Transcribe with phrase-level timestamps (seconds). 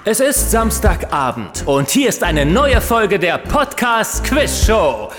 [0.05, 5.11] Es ist Samstagabend und hier ist eine neue Folge der Podcast Quiz Show.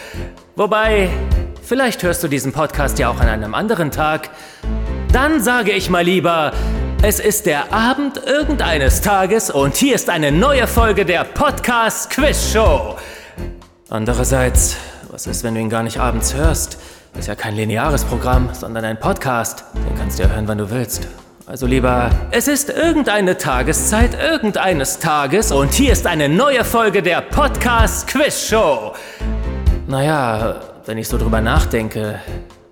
[0.57, 1.11] Wobei,
[1.63, 4.31] vielleicht hörst du diesen Podcast ja auch an einem anderen Tag.
[5.13, 6.53] Dann sage ich mal lieber,
[7.03, 12.51] es ist der Abend irgendeines Tages und hier ist eine neue Folge der Podcast Quiz
[12.53, 12.97] Show.
[13.91, 14.77] Andererseits,
[15.11, 16.79] was ist, wenn du ihn gar nicht abends hörst?
[17.19, 19.65] Ist ja kein lineares Programm, sondern ein Podcast.
[19.75, 21.07] Den kannst du ja hören, wann du willst.
[21.47, 27.21] Also lieber, es ist irgendeine Tageszeit irgendeines Tages und hier ist eine neue Folge der
[27.21, 28.95] Podcast Quiz Show.
[29.89, 32.21] Naja, wenn ich so drüber nachdenke,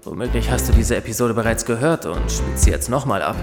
[0.04, 3.36] womöglich hast du diese Episode bereits gehört und spielst sie jetzt nochmal ab.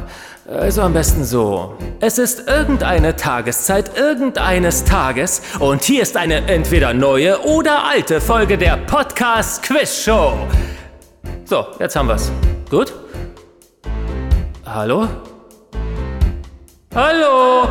[0.48, 1.76] Also am besten so.
[2.00, 8.58] Es ist irgendeine Tageszeit irgendeines Tages und hier ist eine entweder neue oder alte Folge
[8.58, 10.48] der Podcast Quiz Show.
[11.48, 12.32] So, jetzt haben wir's.
[12.72, 12.92] Gut?
[14.66, 15.08] Hallo?
[16.96, 17.68] Hallo?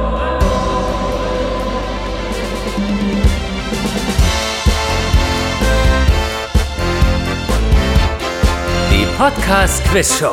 [8.92, 10.30] Die Podcast Quiz Show.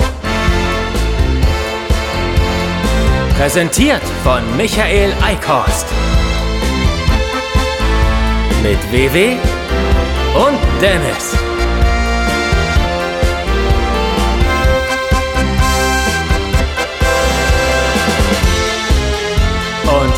[3.40, 5.88] Präsentiert von Michael Eickhorst.
[8.62, 9.36] Mit WW
[10.36, 11.51] und Dennis.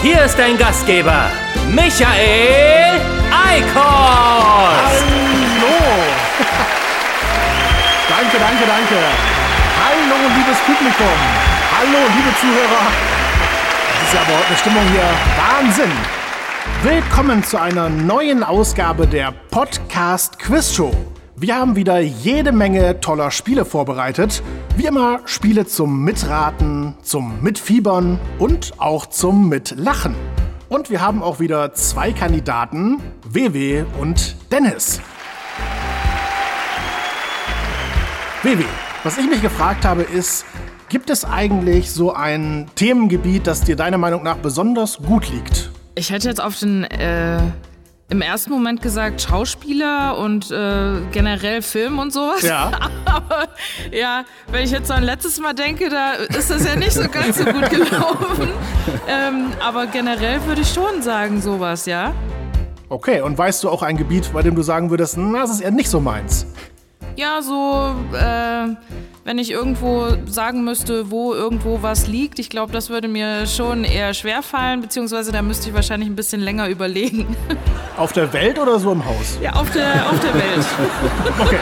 [0.04, 1.32] Hier ist dein Gastgeber,
[1.70, 3.00] Michael
[3.32, 4.84] Eickhorst.
[4.84, 5.00] Hallo!
[8.10, 8.98] danke, danke, danke.
[9.80, 11.16] Hallo, liebes Publikum.
[11.78, 12.86] Hallo, liebe Zuhörer.
[14.02, 15.08] Das ist ja aber heute eine Stimmung hier.
[15.38, 15.94] Wahnsinn.
[16.84, 20.94] Willkommen zu einer neuen Ausgabe der Podcast Quiz Show.
[21.36, 24.44] Wir haben wieder jede Menge toller Spiele vorbereitet.
[24.78, 30.14] Wie immer Spiele zum Mitraten, zum Mitfiebern und auch zum Mitlachen.
[30.70, 35.02] Und wir haben auch wieder zwei Kandidaten, WW und Dennis.
[38.44, 38.64] WW,
[39.04, 40.46] was ich mich gefragt habe ist,
[40.88, 45.72] gibt es eigentlich so ein Themengebiet, das dir deiner Meinung nach besonders gut liegt?
[45.96, 47.40] Ich hätte jetzt auf den äh,
[48.14, 52.44] im ersten Moment gesagt Schauspieler und äh, generell Film und sowas.
[52.44, 52.72] Ja.
[53.06, 53.48] Aber
[53.92, 57.10] ja, wenn ich jetzt so an letztes Mal denke, da ist das ja nicht so
[57.10, 58.50] ganz so gut gelaufen.
[59.08, 62.14] ähm, aber generell würde ich schon sagen sowas, ja.
[62.90, 65.62] Okay, und weißt du auch ein Gebiet, bei dem du sagen würdest, na, das ist
[65.62, 66.46] eher nicht so meins?
[67.16, 68.76] Ja, so, äh,
[69.24, 73.84] wenn ich irgendwo sagen müsste, wo irgendwo was liegt, ich glaube, das würde mir schon
[73.84, 77.36] eher schwer fallen, beziehungsweise da müsste ich wahrscheinlich ein bisschen länger überlegen.
[77.98, 79.38] Auf der Welt oder so im Haus?
[79.40, 80.66] Ja, auf der, auf der Welt.
[81.40, 81.60] Okay,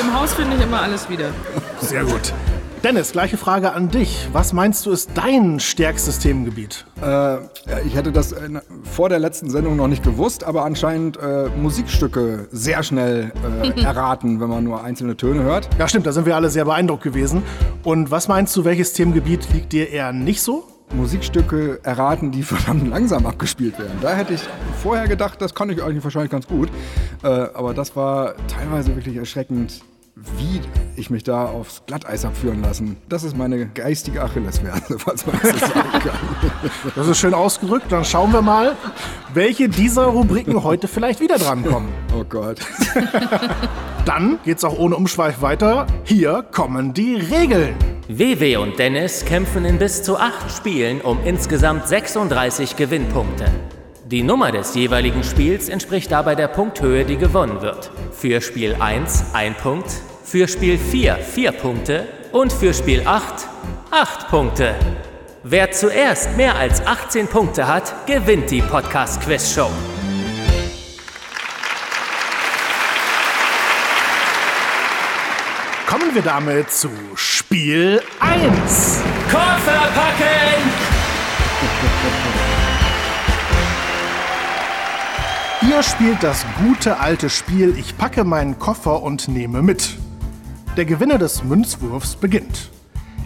[0.00, 1.30] Im Haus finde ich immer alles wieder.
[1.80, 2.32] sehr gut.
[2.84, 4.28] Dennis, gleiche Frage an dich.
[4.32, 6.86] Was meinst du ist dein stärkstes Themengebiet?
[7.02, 7.38] Äh,
[7.84, 8.48] ich hätte das äh,
[8.84, 14.40] vor der letzten Sendung noch nicht gewusst, aber anscheinend äh, Musikstücke sehr schnell äh, erraten,
[14.40, 15.68] wenn man nur einzelne Töne hört.
[15.78, 17.42] Ja, stimmt, da sind wir alle sehr beeindruckt gewesen.
[17.82, 20.64] Und was meinst du, welches Themengebiet liegt dir eher nicht so?
[20.94, 23.98] Musikstücke erraten, die verdammt langsam abgespielt werden.
[24.00, 24.42] Da hätte ich
[24.82, 26.68] vorher gedacht, das kann ich eigentlich wahrscheinlich ganz gut.
[27.24, 29.82] Äh, aber das war teilweise wirklich erschreckend,
[30.36, 30.60] wie
[30.96, 32.96] ich mich da aufs Glatteis habe führen lassen.
[33.08, 36.70] Das ist meine geistige Achillesferse, falls man das so sagen kann.
[36.94, 37.86] Das ist schön ausgedrückt.
[37.90, 38.76] Dann schauen wir mal,
[39.32, 41.90] welche dieser Rubriken heute vielleicht wieder drankommen.
[42.18, 42.60] Oh Gott.
[44.04, 45.86] Dann geht's auch ohne Umschweif weiter.
[46.04, 47.76] Hier kommen die Regeln.
[48.08, 53.44] WW und Dennis kämpfen in bis zu acht Spielen um insgesamt 36 Gewinnpunkte.
[54.06, 57.90] Die Nummer des jeweiligen Spiels entspricht dabei der Punkthöhe, die gewonnen wird.
[58.10, 60.00] Für Spiel 1 ein Punkt,
[60.30, 63.48] für Spiel 4 vier Punkte und für Spiel 8
[63.90, 64.74] acht Punkte.
[65.42, 69.70] Wer zuerst mehr als 18 Punkte hat, gewinnt die Podcast Quiz Show.
[75.86, 79.00] Kommen wir damit zu Spiel 1.
[79.30, 80.58] Koffer packen!
[85.70, 89.96] Ihr spielt das gute alte Spiel Ich packe meinen Koffer und nehme mit.
[90.78, 92.70] Der Gewinner des Münzwurfs beginnt.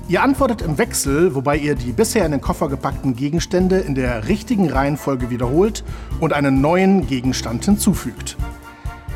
[0.09, 4.27] Ihr antwortet im Wechsel, wobei ihr die bisher in den Koffer gepackten Gegenstände in der
[4.27, 5.85] richtigen Reihenfolge wiederholt
[6.19, 8.39] und einen neuen Gegenstand hinzufügt.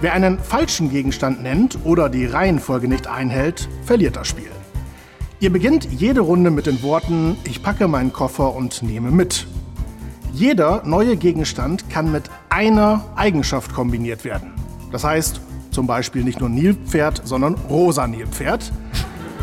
[0.03, 4.51] Wer einen falschen Gegenstand nennt oder die Reihenfolge nicht einhält, verliert das Spiel.
[5.41, 9.47] Ihr beginnt jede Runde mit den Worten Ich packe meinen Koffer und nehme mit.
[10.35, 14.53] Jeder neue Gegenstand kann mit einer Eigenschaft kombiniert werden.
[14.93, 15.41] Das heißt,
[15.77, 18.73] Zum Beispiel nicht nur Nilpferd, sondern rosa Nilpferd.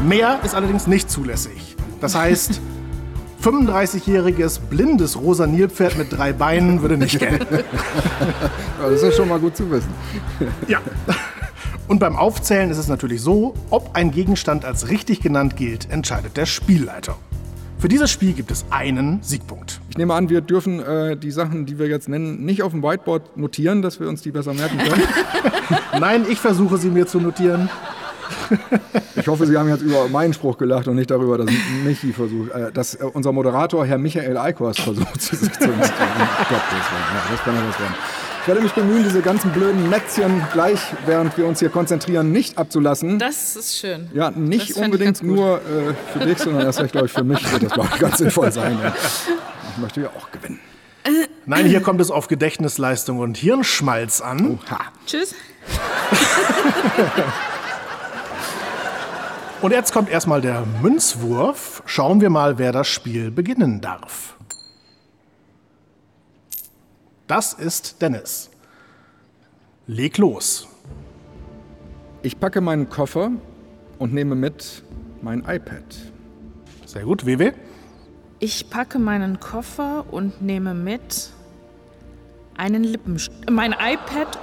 [0.01, 1.75] Mehr ist allerdings nicht zulässig.
[2.01, 2.59] Das heißt,
[3.44, 7.59] 35-jähriges blindes rosa Nilpferd mit drei Beinen würde nicht gelten.
[8.81, 9.94] Das ist schon mal gut zu wissen.
[10.68, 10.80] Ja.
[11.88, 16.36] Und beim Aufzählen ist es natürlich so, ob ein Gegenstand als richtig genannt gilt, entscheidet
[16.36, 17.15] der Spielleiter.
[17.77, 19.81] Für dieses Spiel gibt es einen Siegpunkt.
[19.93, 22.81] Ich nehme an, wir dürfen äh, die Sachen, die wir jetzt nennen, nicht auf dem
[22.81, 25.03] Whiteboard notieren, dass wir uns die besser merken können.
[25.99, 27.69] Nein, ich versuche sie mir zu notieren.
[29.15, 31.49] Ich hoffe, Sie haben jetzt über meinen Spruch gelacht und nicht darüber, dass
[31.85, 35.77] Michi versucht, äh, dass äh, unser Moderator, Herr Michael Eikors, versucht, sich zu notieren.
[35.77, 37.93] Gott, das war, ja, das kann ja was werden.
[38.41, 42.57] Ich werde mich bemühen, diese ganzen blöden Mätzchen gleich, während wir uns hier konzentrieren, nicht
[42.57, 43.19] abzulassen.
[43.19, 44.09] Das ist schön.
[44.13, 47.63] Ja, nicht unbedingt nur äh, für dich, sondern erst recht, glaube ich, für mich wird
[47.63, 48.79] das, glaube ich, ganz sinnvoll sein.
[48.81, 48.93] Ja.
[49.75, 50.59] Ich möchte ja auch gewinnen.
[51.45, 54.59] Nein, hier kommt es auf Gedächtnisleistung und Hirnschmalz an.
[54.69, 54.79] Ha.
[55.05, 55.35] Tschüss.
[59.61, 61.81] Und jetzt kommt erstmal der Münzwurf.
[61.85, 64.35] Schauen wir mal, wer das Spiel beginnen darf.
[67.27, 68.49] Das ist Dennis.
[69.87, 70.67] Leg los.
[72.21, 73.31] Ich packe meinen Koffer
[73.97, 74.83] und nehme mit
[75.21, 75.83] mein iPad.
[76.85, 77.53] Sehr gut, WW.
[78.45, 81.29] Ich packe meinen Koffer und nehme mit
[82.57, 83.49] einen Lippenstift.
[83.49, 84.37] Mein iPad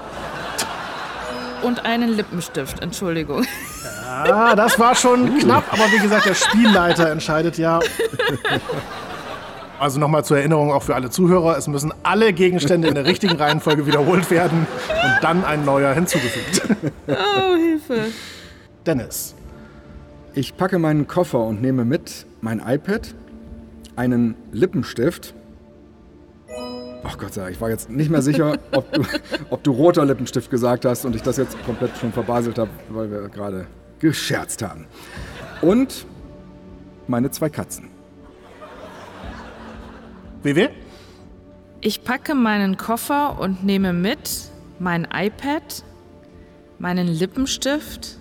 [1.62, 2.80] und einen Lippenstift.
[2.80, 3.44] Entschuldigung.
[4.08, 7.80] Ah, das war schon knapp, aber wie gesagt, der Spielleiter entscheidet ja.
[9.78, 13.36] Also nochmal zur Erinnerung auch für alle Zuhörer, es müssen alle Gegenstände in der richtigen
[13.36, 16.62] Reihenfolge wiederholt werden und dann ein neuer hinzugefügt.
[17.06, 18.06] Oh, Hilfe.
[18.86, 19.34] Dennis.
[20.32, 23.14] Ich packe meinen Koffer und nehme mit mein iPad,
[24.00, 25.34] einen Lippenstift.
[27.04, 29.02] Ach Gott sei Dank, ich war jetzt nicht mehr sicher, ob du,
[29.50, 33.10] ob du roter Lippenstift gesagt hast und ich das jetzt komplett schon verbaselt habe, weil
[33.10, 33.66] wir gerade
[33.98, 34.86] gescherzt haben.
[35.60, 36.06] Und
[37.08, 37.90] meine zwei Katzen.
[40.42, 40.68] WW.
[41.82, 45.84] Ich packe meinen Koffer und nehme mit mein iPad,
[46.78, 48.16] meinen Lippenstift,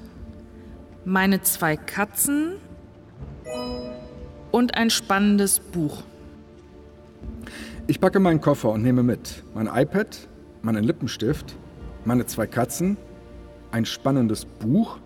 [1.05, 2.55] meine zwei Katzen
[4.51, 6.03] und ein spannendes Buch.
[7.87, 10.27] Ich packe meinen Koffer und nehme mit mein iPad,
[10.61, 11.55] meinen Lippenstift,
[12.05, 12.97] meine zwei Katzen,
[13.71, 14.97] ein spannendes Buch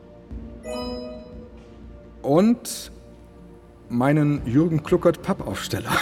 [2.22, 2.92] und
[3.90, 5.92] meinen Jürgen Kluckert Pappaufsteller.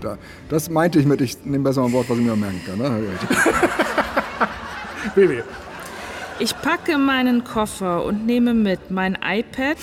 [0.01, 0.17] Da,
[0.49, 2.77] das meinte ich mit, ich nehme besser ein Wort, was ich mir merken kann.
[2.77, 3.03] Ne?
[5.15, 5.43] WW.
[6.41, 9.77] Ich packe meinen Koffer und nehme mit mein iPad,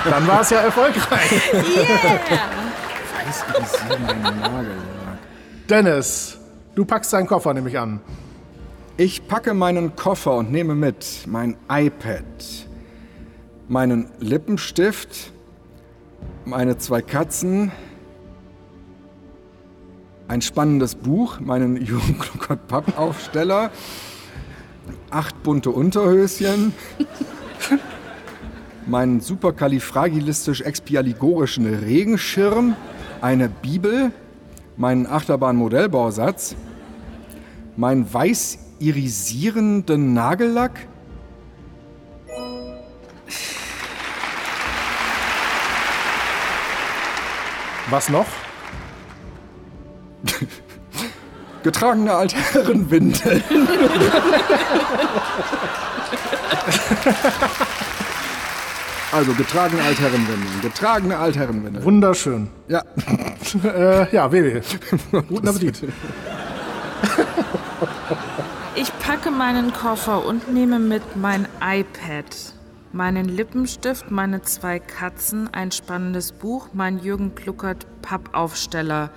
[0.09, 1.31] Dann war es ja erfolgreich.
[1.51, 5.19] Weiß irisierender Nagellack.
[5.69, 6.37] Dennis,
[6.75, 7.99] du packst deinen Koffer nämlich an.
[8.97, 12.23] Ich packe meinen Koffer und nehme mit mein iPad,
[13.67, 15.33] meinen Lippenstift,
[16.45, 17.73] meine zwei Katzen,
[20.29, 23.69] ein spannendes Buch, meinen Jürgen Kluckert Pappaufsteller,
[25.09, 26.71] acht bunte Unterhöschen,
[28.85, 32.77] meinen superkalifragilistisch-expialigorischen Regenschirm,
[33.19, 34.13] eine Bibel,
[34.77, 36.55] meinen Achterbahn-Modellbausatz,
[37.75, 40.87] mein weiß irisierenden Nagellack,
[47.89, 48.25] Was noch?
[51.63, 53.43] getragene Altherrenwindel.
[59.11, 61.85] also getragene Altherrenwindeln, getragene Altherrenwindeln.
[61.85, 62.47] Wunderschön.
[62.67, 62.81] Ja,
[63.63, 64.61] Äh, ja, Wewe.
[65.11, 65.83] Guten Appetit.
[68.75, 72.25] Ich packe meinen Koffer und nehme mit mein iPad,
[72.91, 79.11] meinen Lippenstift, meine zwei Katzen, ein spannendes Buch, mein Jürgen Kluckert Pappaufsteller,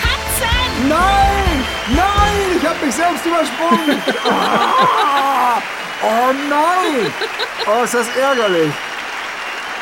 [0.00, 0.88] Katzen!
[0.88, 1.64] Nein!
[1.94, 2.56] Nein!
[2.58, 4.00] Ich habe mich selbst übersprungen!
[4.30, 5.60] Ah!
[6.02, 7.12] Oh nein!
[7.66, 8.72] Oh, ist das ärgerlich.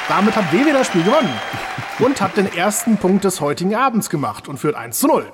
[0.09, 1.33] Damit hat WW das Spiel gewonnen.
[2.01, 5.31] Und hat den ersten Punkt des heutigen Abends gemacht und führt 1 zu 0.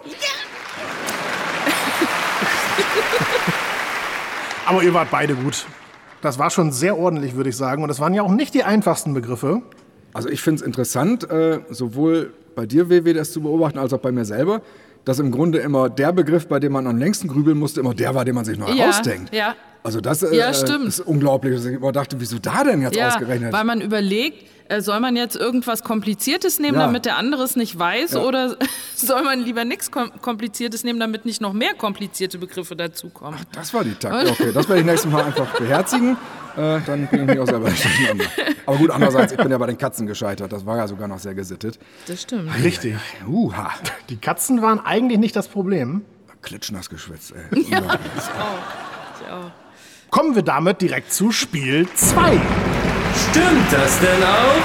[4.66, 5.66] Aber ihr wart beide gut.
[6.22, 7.82] Das war schon sehr ordentlich, würde ich sagen.
[7.82, 9.62] Und es waren ja auch nicht die einfachsten Begriffe.
[10.14, 13.98] Also ich finde es interessant, äh, sowohl bei dir, WW, das zu beobachten, als auch
[13.98, 14.62] bei mir selber,
[15.04, 18.14] dass im Grunde immer der Begriff, bei dem man am längsten grübeln musste, immer der
[18.14, 19.34] war, den man sich noch Ja, ausdenkt.
[19.34, 19.54] ja.
[19.86, 20.86] Also das äh, Ja, stimmt.
[20.88, 21.62] ist unglaublich.
[21.62, 23.52] Ich dachte, wieso da denn jetzt Ja, ausgerechnet?
[23.52, 26.86] weil man überlegt, äh, soll man jetzt irgendwas Kompliziertes nehmen, Ja.
[26.86, 28.20] damit der andere es nicht weiß, Ja.
[28.20, 28.56] oder
[28.96, 33.38] soll man lieber nichts Kom Kompliziertes nehmen, damit nicht noch mehr komplizierte Begriffe dazukommen?
[33.52, 34.30] Das war die Taktik.
[34.30, 36.16] Okay, das werde ich nächstes Mal einfach beherzigen.
[36.56, 38.24] Äh, dann bin ich mich auch selber nicht durcheinander.
[38.64, 40.50] Aber gut, andererseits, ich bin ja bei den Katzen gescheitert.
[40.50, 41.78] Das war ja sogar noch sehr gesittet.
[42.06, 42.48] Das stimmt.
[42.64, 42.94] Richtig.
[43.28, 43.70] Uha,
[44.08, 46.06] Die Katzen waren eigentlich nicht das Problem.
[46.40, 47.60] klitschnass geschwitzt, ey.
[47.70, 49.20] Ja, ich auch.
[49.20, 49.50] Ich auch.
[50.14, 52.40] Kommen wir damit direkt zu Spiel 2.
[53.30, 54.62] Stimmt das denn auch?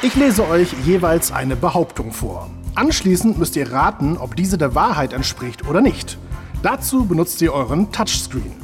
[0.02, 2.48] Ich lese euch jeweils eine Behauptung vor.
[2.76, 6.18] Anschließend müsst ihr raten, ob diese der Wahrheit entspricht oder nicht.
[6.62, 8.54] Dazu benutzt ihr euren Touchscreen.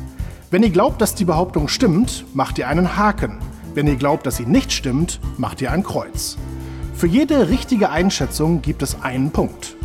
[0.52, 3.40] Wenn ihr glaubt, dass die Behauptung stimmt, macht ihr einen Haken.
[3.74, 6.38] Wenn ihr glaubt, dass sie nicht stimmt, macht ihr ein Kreuz.
[6.96, 9.76] Für jede richtige Einschätzung gibt es einen Punkt.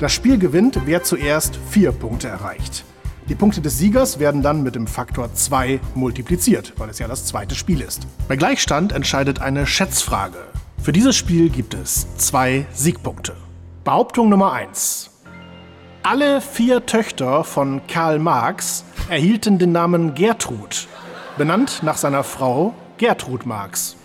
[0.00, 2.84] Das Spiel gewinnt, wer zuerst vier Punkte erreicht.
[3.28, 7.26] Die Punkte des Siegers werden dann mit dem Faktor 2 multipliziert, weil es ja das
[7.26, 8.06] zweite Spiel ist.
[8.26, 10.38] Bei Gleichstand entscheidet eine Schätzfrage.
[10.82, 13.36] Für dieses Spiel gibt es zwei Siegpunkte.
[13.84, 15.10] Behauptung Nummer 1.
[16.02, 20.88] Alle vier Töchter von Karl Marx erhielten den Namen Gertrud,
[21.38, 23.96] benannt nach seiner Frau Gertrud Marx.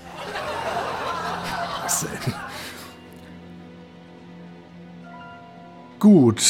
[6.06, 6.44] Gut,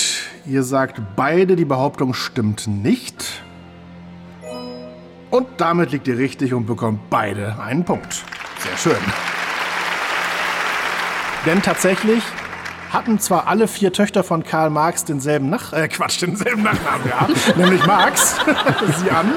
[0.46, 3.42] ihr sagt beide, die Behauptung stimmt nicht.
[5.32, 8.22] Und damit liegt ihr richtig und bekommt beide einen Punkt.
[8.60, 9.02] Sehr schön.
[11.46, 12.22] Denn tatsächlich
[12.92, 17.32] hatten zwar alle vier Töchter von Karl Marx denselben Nach äh, Quatsch, denselben Nachnamen gehabt,
[17.56, 18.36] nämlich Marx,
[19.02, 19.32] sie an.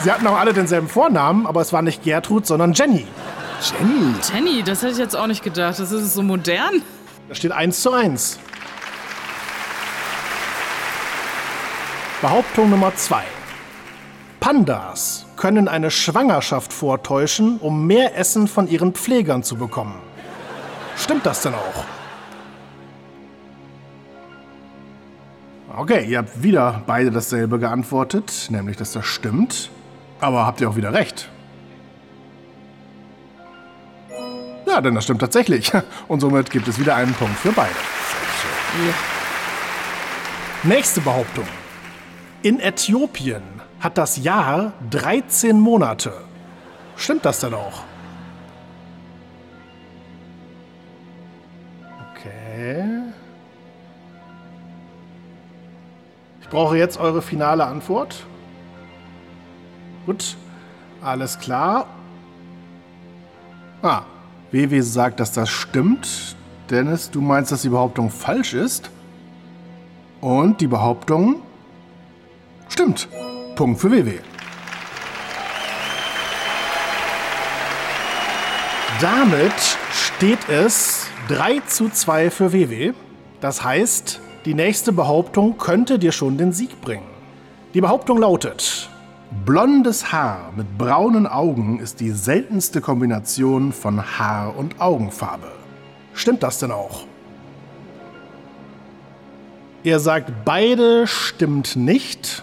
[0.00, 3.06] sie hatten auch alle denselben Vornamen, aber es war nicht Gertrud, sondern Jenny.
[3.62, 4.14] Jenny.
[4.30, 5.78] Jenny, das hätte ich jetzt auch nicht gedacht.
[5.78, 6.82] Das ist so modern.
[7.30, 8.38] Da steht 1 zu 1.
[12.20, 13.22] Behauptung Nummer 2.
[14.40, 19.94] Pandas können eine Schwangerschaft vortäuschen, um mehr Essen von ihren Pflegern zu bekommen.
[20.98, 21.84] Stimmt das denn auch?
[25.78, 29.70] Okay, ihr habt wieder beide dasselbe geantwortet, nämlich dass das stimmt.
[30.20, 31.30] Aber habt ihr auch wieder recht.
[34.66, 35.72] Ja, denn das stimmt tatsächlich.
[36.08, 37.70] Und somit gibt es wieder einen Punkt für beide.
[40.64, 41.46] Nächste Behauptung.
[42.42, 43.42] In Äthiopien
[43.80, 46.14] hat das Jahr 13 Monate.
[46.96, 47.82] Stimmt das denn auch?
[52.12, 53.02] Okay.
[56.40, 58.24] Ich brauche jetzt eure finale Antwort.
[60.06, 60.36] Gut,
[61.02, 61.86] alles klar.
[63.82, 64.02] Ah,
[64.50, 66.36] WW sagt, dass das stimmt.
[66.70, 68.90] Dennis, du meinst, dass die Behauptung falsch ist.
[70.22, 71.42] Und die Behauptung
[72.70, 73.08] stimmt.
[73.56, 74.18] Punkt für WW.
[79.00, 79.52] Damit
[79.92, 82.92] steht es 3 zu 2 für WW.
[83.40, 87.08] Das heißt, die nächste Behauptung könnte dir schon den Sieg bringen.
[87.72, 88.90] Die Behauptung lautet,
[89.44, 95.52] blondes Haar mit braunen Augen ist die seltenste Kombination von Haar- und Augenfarbe.
[96.12, 97.06] Stimmt das denn auch?
[99.82, 102.42] Ihr sagt, beide stimmt nicht.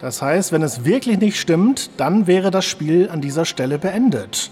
[0.00, 4.50] Das heißt, wenn es wirklich nicht stimmt, dann wäre das Spiel an dieser Stelle beendet.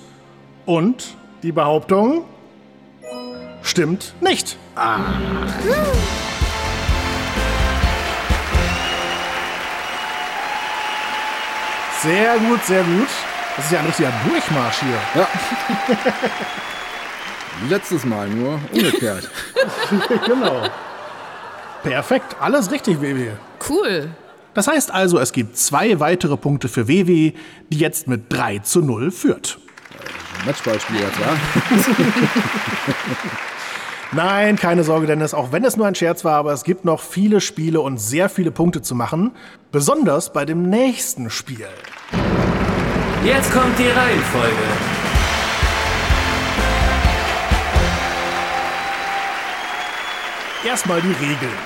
[0.66, 2.24] Und die Behauptung
[3.62, 4.56] stimmt nicht.
[12.02, 13.08] Sehr gut, sehr gut.
[13.56, 15.20] Das ist ja ein richtiger Durchmarsch hier.
[15.20, 15.28] Ja.
[17.68, 19.28] Letztes Mal nur umgekehrt.
[20.26, 20.68] genau.
[21.82, 23.28] Perfekt, alles richtig, WW.
[23.68, 24.10] Cool.
[24.54, 27.32] Das heißt also, es gibt zwei weitere Punkte für WW,
[27.70, 29.58] die jetzt mit 3 zu 0 führt.
[30.44, 31.36] Matchballspiel jetzt, ja?
[34.12, 37.00] Nein, keine Sorge, Dennis, auch wenn es nur ein Scherz war, aber es gibt noch
[37.00, 39.32] viele Spiele und sehr viele Punkte zu machen.
[39.70, 41.68] Besonders bei dem nächsten Spiel.
[43.24, 45.09] Jetzt kommt die Reihenfolge.
[50.62, 51.58] Erstmal die Regeln.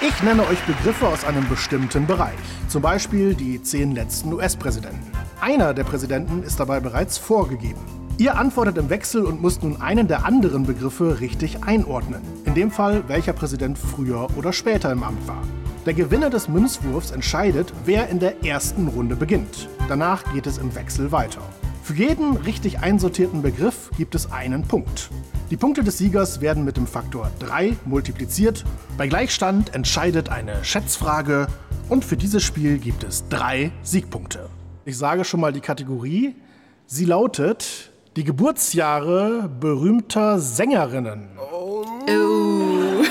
[0.00, 2.38] Ich nenne euch Begriffe aus einem bestimmten Bereich.
[2.68, 5.12] Zum Beispiel die zehn letzten US-Präsidenten.
[5.38, 7.80] Einer der Präsidenten ist dabei bereits vorgegeben.
[8.16, 12.22] Ihr antwortet im Wechsel und müsst nun einen der anderen Begriffe richtig einordnen.
[12.46, 15.42] In dem Fall, welcher Präsident früher oder später im Amt war.
[15.84, 19.68] Der Gewinner des Münzwurfs entscheidet, wer in der ersten Runde beginnt.
[19.90, 21.42] Danach geht es im Wechsel weiter.
[21.82, 25.10] Für jeden richtig einsortierten Begriff gibt es einen Punkt.
[25.50, 28.64] Die Punkte des Siegers werden mit dem Faktor 3 multipliziert.
[28.98, 31.46] Bei Gleichstand entscheidet eine Schätzfrage
[31.88, 34.50] und für dieses Spiel gibt es drei Siegpunkte.
[34.84, 36.34] Ich sage schon mal die Kategorie.
[36.86, 41.30] Sie lautet die Geburtsjahre berühmter Sängerinnen.
[41.50, 41.82] Oh.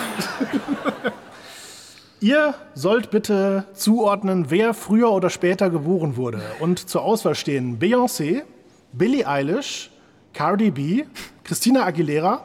[2.19, 6.41] Ihr sollt bitte zuordnen, wer früher oder später geboren wurde.
[6.60, 8.43] Und zur Auswahl stehen Beyoncé,
[8.93, 9.89] Billie Eilish,
[10.34, 11.06] Cardi B,
[11.48, 12.44] Christina Aguilera,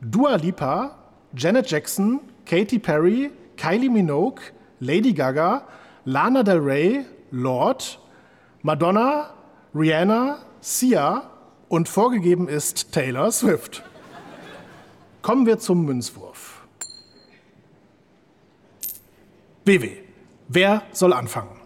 [0.00, 0.98] Dua Lipa,
[1.32, 4.42] Janet Jackson, Katy Perry, Kylie Minogue,
[4.80, 5.62] Lady Gaga,
[6.04, 8.00] Lana Del Rey, Lord,
[8.62, 9.32] Madonna,
[9.72, 11.30] Rihanna, Sia
[11.68, 13.84] und vorgegeben ist Taylor Swift.
[15.22, 16.62] Kommen wir zum Münzwurf.
[19.64, 19.98] WW,
[20.48, 21.60] wer soll anfangen?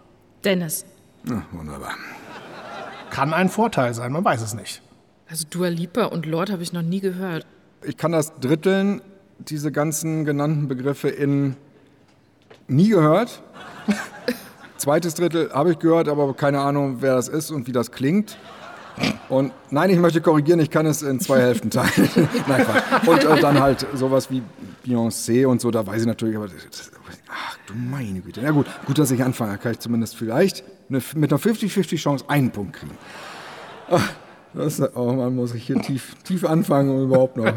[0.45, 0.85] Dennis.
[1.25, 1.95] Ja, wunderbar.
[3.09, 4.83] Kann ein Vorteil sein, man weiß es nicht.
[5.29, 7.47] Also Dua Lipa und Lord habe ich noch nie gehört.
[7.83, 9.01] Ich kann das dritteln,
[9.39, 11.57] diese ganzen genannten Begriffe in
[12.69, 13.43] nie gehört.
[14.77, 18.37] Zweites Drittel habe ich gehört, aber keine Ahnung, wer das ist und wie das klingt.
[19.29, 22.09] Und nein, ich möchte korrigieren, ich kann es in zwei Hälften teilen.
[22.49, 22.67] nein.
[23.07, 24.43] Und äh, dann halt sowas wie
[24.87, 26.49] Beyoncé und so, da weiß ich natürlich, aber
[27.29, 28.41] ach du meine Güte.
[28.43, 31.97] Na gut, gut, dass ich anfange, da kann ich zumindest vielleicht eine, mit einer 50-50
[31.97, 32.97] Chance einen Punkt kriegen.
[33.91, 34.09] Ach,
[34.57, 37.53] das, oh man muss ich hier tief, tief anfangen und überhaupt noch.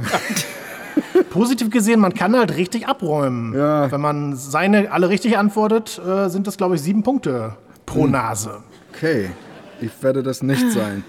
[1.30, 3.54] Positiv gesehen, man kann halt richtig abräumen.
[3.54, 3.92] Ja.
[3.92, 8.64] Wenn man seine alle richtig antwortet, äh, sind das, glaube ich, sieben Punkte pro Nase.
[8.94, 9.30] Okay,
[9.82, 11.04] ich werde das nicht sein.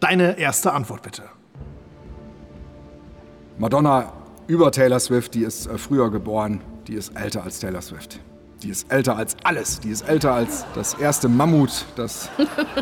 [0.00, 1.22] Deine erste Antwort bitte.
[3.58, 4.12] Madonna
[4.46, 8.20] über Taylor Swift, die ist äh, früher geboren, die ist älter als Taylor Swift.
[8.62, 9.80] Die ist älter als alles.
[9.80, 12.30] Die ist älter als das erste Mammut, das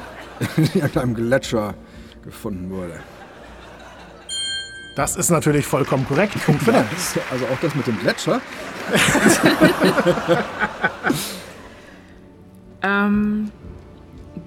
[0.56, 1.74] in einem Gletscher
[2.22, 3.00] gefunden wurde.
[4.96, 6.34] Das ist natürlich vollkommen korrekt.
[6.44, 7.18] Punkt für Dennis.
[7.30, 8.40] Also auch das mit dem Gletscher.
[12.84, 13.50] Ähm,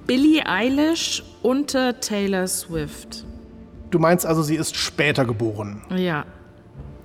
[0.06, 3.26] Billie Eilish unter Taylor Swift.
[3.90, 5.82] Du meinst also, sie ist später geboren.
[5.96, 6.24] Ja,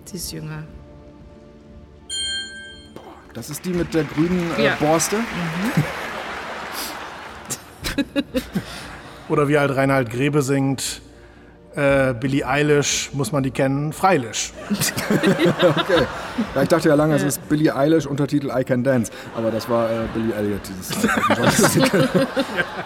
[0.05, 0.65] sie ist jünger.
[3.35, 4.75] Das ist die mit der grünen äh, Ja.
[4.79, 5.16] Borste.
[9.29, 11.01] Oder wie halt Reinhard Grebe singt,
[11.75, 14.53] äh, Billie Eilish, muss man die kennen, freilich.
[15.62, 16.07] Okay.
[16.55, 19.12] Ja, ich dachte ja lange, es ist Billie Eilish, Untertitel I Can Dance.
[19.37, 21.03] Aber das war äh, Billie Elliot, dieses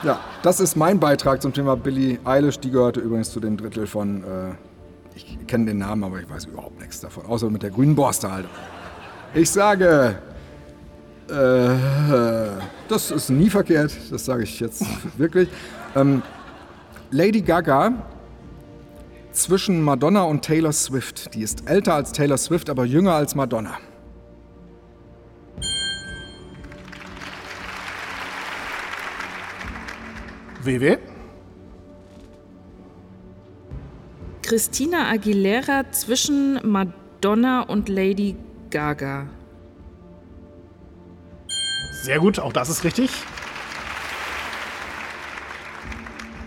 [0.02, 2.58] Ja, das ist mein Beitrag zum Thema Billie Eilish.
[2.60, 4.26] Die gehörte übrigens zu den Drittel von, äh,
[5.14, 7.26] ich kenne den Namen, aber ich weiß überhaupt nichts davon.
[7.26, 8.46] Außer mit der grünen Borste halt.
[9.34, 10.16] Ich sage,
[11.28, 12.48] äh,
[12.88, 14.84] das ist nie verkehrt, das sage ich jetzt
[15.16, 15.48] wirklich.
[15.94, 16.22] Ähm,
[17.10, 17.92] Lady Gaga
[19.32, 21.34] zwischen Madonna und Taylor Swift.
[21.34, 23.78] Die ist älter als Taylor Swift, aber jünger als Madonna.
[30.62, 30.98] WW?
[34.42, 38.36] Christina Aguilera zwischen Madonna und Lady
[38.70, 39.26] Gaga.
[42.06, 43.10] Sehr gut, auch das ist richtig.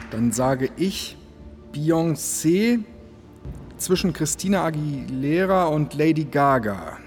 [0.09, 1.17] Dann sage ich
[1.73, 2.79] Beyoncé
[3.75, 6.99] zwischen Christina Aguilera und Lady Gaga.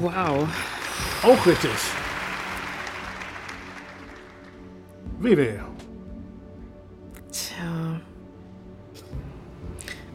[0.00, 0.46] Wow.
[1.22, 1.70] Auch richtig.
[5.18, 5.60] WW.
[7.32, 8.00] Tja.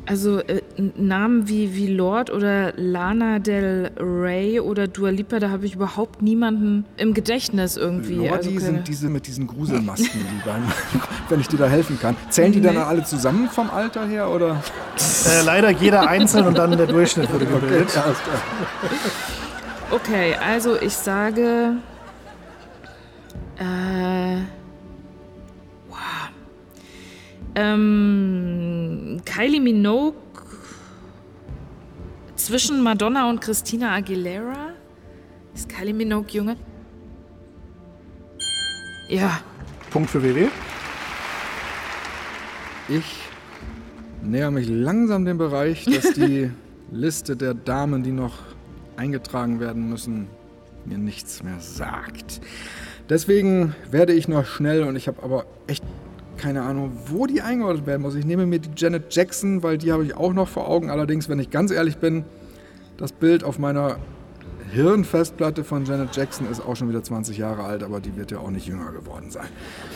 [0.06, 5.66] Also äh, Namen wie, wie Lord oder Lana Del Rey oder Dua Lipa, da habe
[5.66, 8.16] ich überhaupt niemanden im Gedächtnis irgendwie.
[8.16, 10.64] Lordi also sind diese mit diesen Gruselmasken, die beim,
[11.30, 12.16] wenn ich dir da helfen kann.
[12.30, 12.82] Zählen die dann Nee.
[12.82, 14.62] alle zusammen vom Alter her oder?
[15.28, 17.90] Äh, leider jeder einzeln und dann der Durchschnitt wurde gebildet.
[19.92, 21.78] Okay, also ich sage.
[23.58, 24.42] Äh.
[25.90, 25.98] Wow.
[27.56, 30.16] Ähm, Kylie Minogue
[32.46, 34.74] zwischen Madonna und Christina Aguilera?
[35.56, 36.56] Ist Kylie Minogue jünger?
[39.10, 39.40] Ja.
[39.90, 40.48] Punkt für WW.
[42.88, 43.18] Ich
[44.22, 46.52] näher mich langsam dem Bereich, dass die
[46.92, 48.38] Liste der Damen, die noch
[48.96, 50.28] eingetragen werden müssen,
[50.86, 52.42] mir nichts mehr sagt.
[53.10, 55.84] Deswegen werde ich noch schnell, und ich habe aber echt
[56.46, 58.14] keine Ahnung, wo die eingeordnet werden muss.
[58.14, 60.92] Ich nehme mir die Janet Jackson, weil die habe ich auch noch vor Augen.
[60.92, 62.24] Allerdings, wenn ich ganz ehrlich bin,
[62.98, 63.98] das Bild auf meiner
[64.72, 68.38] Hirnfestplatte von Janet Jackson ist auch schon wieder 20 Jahre alt, aber die wird ja
[68.38, 69.48] auch nicht jünger geworden sein.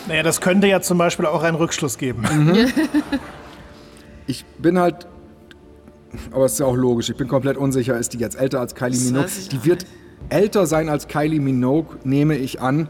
[0.08, 2.24] Naja, das könnte ja zum Beispiel auch einen Rückschluss geben.
[4.26, 5.08] Ich bin halt,
[6.32, 8.76] aber es ist ja auch logisch, ich bin komplett unsicher, ist die jetzt älter als
[8.76, 9.28] Kylie Minogue?
[9.52, 9.88] Die wird
[10.30, 12.90] älter sein als Kylie Minogue, nehme ich an.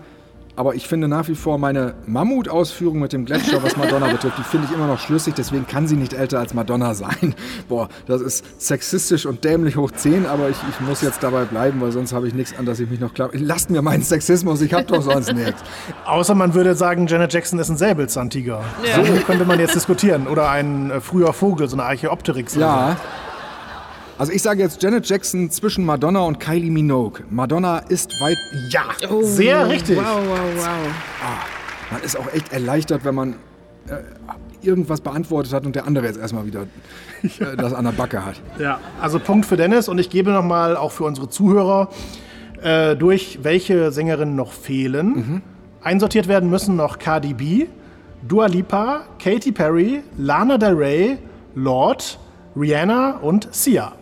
[0.59, 4.43] Aber ich finde nach wie vor meine Mammutausführung mit dem Gletscher, was Madonna betrifft, die
[4.43, 5.33] finde ich immer noch schlüssig.
[5.37, 7.33] Deswegen kann sie nicht älter als Madonna sein.
[7.69, 11.79] Boah, das ist sexistisch und dämlich hoch 10, aber ich, ich muss jetzt dabei bleiben,
[11.79, 13.29] weil sonst habe ich nichts an, dass ich mich noch klar...
[13.31, 15.63] Lasst mir meinen Sexismus, ich habe doch sonst nichts.
[16.05, 18.61] Außer man würde sagen, Janet Jackson ist ein Säbelzahntiger.
[18.97, 20.27] So könnte man jetzt diskutieren.
[20.27, 22.55] Oder ein äh, früher Vogel, so eine Archeopteryx.
[22.55, 22.97] Ja.
[24.19, 27.23] Also ich sage jetzt Janet Jackson zwischen Madonna und Kylie Minogue.
[27.29, 28.37] Madonna ist weit...
[28.69, 28.81] Ja!
[29.07, 29.23] so.
[29.23, 29.97] Sehr richtig.
[29.97, 30.73] Wow, wow, wow.
[31.89, 33.35] Man ist auch echt erleichtert, wenn man
[33.87, 33.95] äh,
[34.61, 36.63] irgendwas beantwortet hat und der andere jetzt erstmal wieder
[37.23, 38.41] äh, das an der Backe hat.
[38.59, 41.87] Ja, also Punkt für Dennis und ich gebe nochmal auch für unsere Zuhörer
[42.61, 45.41] äh, durch, welche Sängerinnen noch fehlen.
[45.81, 47.67] Einsortiert werden müssen noch Cardi B,
[48.27, 51.17] Dua Lipa, Katy Perry, Lana Del Rey,
[51.55, 52.19] Lord,
[52.57, 53.93] Rihanna und Sia.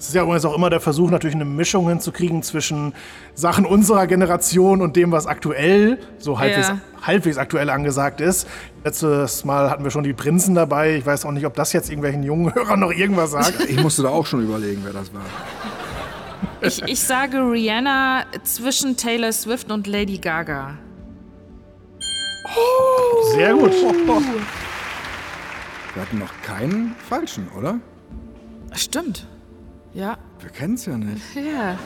[0.00, 2.94] Es ist ja übrigens auch immer der Versuch, natürlich eine Mischung hinzukriegen zwischen
[3.34, 6.78] Sachen unserer Generation und dem, was aktuell, so halbwegs, Ja.
[7.02, 8.48] halbwegs aktuell angesagt ist.
[8.82, 10.96] Letztes Mal hatten wir schon die Prinzen dabei.
[10.96, 13.60] Ich weiß auch nicht, ob das jetzt irgendwelchen jungen Hörern noch irgendwas sagt.
[13.68, 15.20] Ich musste da auch schon überlegen, wer das war.
[16.62, 20.78] Ich, ich sage Rihanna zwischen Taylor Swift und Lady Gaga.
[23.34, 23.72] Sehr gut.
[25.94, 27.78] Wir hatten noch keinen falschen, oder?
[28.72, 29.26] Stimmt.
[29.92, 30.18] Ja.
[30.40, 31.22] Wir kennen es ja nicht.
[31.34, 31.76] Ja.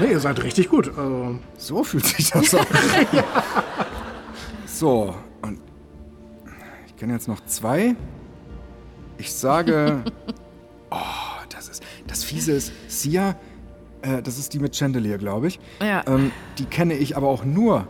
[0.00, 0.88] Nee, ihr seid richtig gut.
[0.88, 2.66] Also, So fühlt sich das an.
[4.66, 5.60] So, und
[6.86, 7.94] ich kenne jetzt noch zwei.
[9.18, 10.02] Ich sage,
[10.90, 10.96] oh,
[11.48, 13.36] das ist, das Fiese ist, Sia,
[14.02, 15.60] äh, das ist die mit Chandelier, glaube ich.
[15.80, 16.02] Ja.
[16.08, 17.86] Ähm, die kenne ich aber auch nur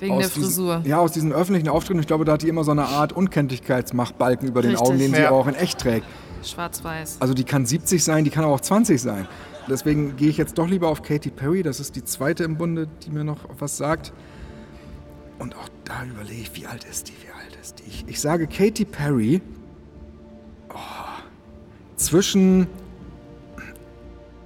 [0.00, 0.82] Wegen aus der diesen- Frisur.
[0.84, 2.00] Ja, aus diesen öffentlichen Auftritten.
[2.00, 4.86] Ich glaube, da hat die immer so eine Art Unkenntlichkeitsmachtbalken über den Richtig.
[4.86, 5.28] Augen, den sie Ja.
[5.28, 6.06] aber auch in echt trägt.
[6.42, 7.18] Schwarz-Weiß.
[7.20, 9.28] Also die kann 70 sein, die kann aber auch 20 sein.
[9.68, 11.62] Deswegen gehe ich jetzt doch lieber auf Katy Perry.
[11.62, 14.12] Das ist die zweite im Bunde, die mir noch was sagt.
[15.38, 17.88] Und auch da überlege ich, wie alt ist die, wie alt ist die?
[17.88, 19.40] Ich, ich sage Katy Perry.
[20.70, 20.78] Oh,
[21.96, 22.66] zwischen...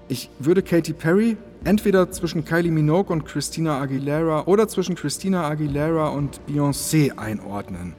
[0.09, 6.09] Ich würde Katy Perry entweder zwischen Kylie Minogue und Christina Aguilera oder zwischen Christina Aguilera
[6.09, 7.95] und Beyoncé einordnen.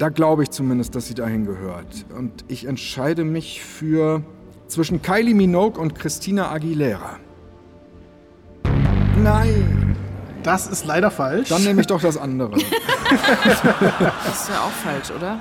[0.00, 2.06] Da glaube ich zumindest, dass sie dahin gehört.
[2.16, 4.22] Und ich entscheide mich für
[4.66, 7.18] zwischen Kylie Minogue und Christina Aguilera.
[9.22, 9.94] Nein,
[10.42, 11.50] das ist leider falsch.
[11.50, 12.56] dann nehme ich doch das andere.
[13.10, 15.40] Das ist ja auch falsch, oder?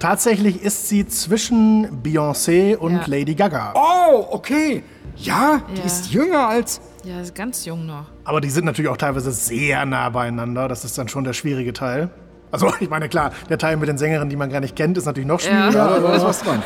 [0.00, 3.02] Tatsächlich ist sie zwischen Beyoncé und Ja.
[3.06, 3.74] Lady Gaga.
[3.76, 4.82] Oh, okay.
[5.16, 5.84] Ja, die Ja.
[5.86, 6.80] ist jünger als.
[7.04, 8.06] Ja, ist ganz jung noch.
[8.24, 10.66] Aber die sind natürlich auch teilweise sehr nah beieinander.
[10.66, 12.08] Das ist dann schon der schwierige Teil.
[12.54, 15.06] Also, ich meine, klar, der Teil mit den Sängerinnen, die man gar nicht kennt, ist
[15.06, 15.72] natürlich noch schwieriger.
[15.72, 16.62] Ja, da ist was dran.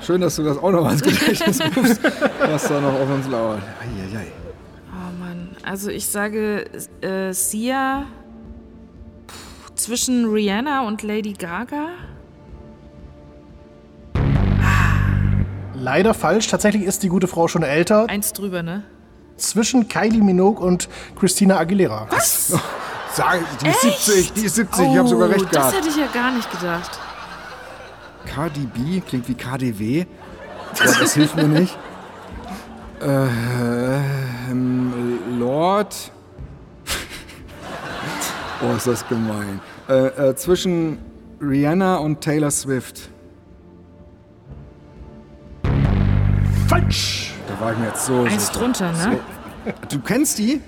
[0.00, 2.00] Schön, dass du das auch noch als Gedächtnis rufst,
[2.38, 3.60] was da noch auf uns lauert.
[3.80, 4.26] Eieiei.
[4.92, 5.48] Oh Mann.
[5.64, 6.64] Also ich sage
[7.00, 8.04] äh, Sia
[9.74, 11.88] zwischen Rihanna und Lady Gaga.
[15.74, 16.46] Leider falsch.
[16.46, 18.08] Tatsächlich ist die gute Frau schon älter.
[18.08, 18.84] Eins drüber, ne?
[19.36, 22.06] Zwischen Kylie Minogue und Christina Aguilera.
[23.12, 25.76] Sag, die ist 70, die ist 70, ich habe sogar recht Oh, das gehabt.
[25.76, 26.98] hätte ich ja gar nicht gedacht.
[28.26, 30.06] KDB klingt wie KDW.
[30.80, 31.76] Aber das hilft mir nicht.
[33.02, 36.12] Ähm, Lord.
[38.62, 39.60] oh, ist das gemein.
[39.88, 40.98] Äh, äh, zwischen
[41.40, 43.08] Rihanna und Taylor Swift.
[46.68, 47.32] Falsch!
[47.48, 48.22] Da war ich mir jetzt so.
[48.22, 48.58] Eins sicher.
[48.60, 49.18] drunter, ne?
[49.88, 50.60] Du kennst die?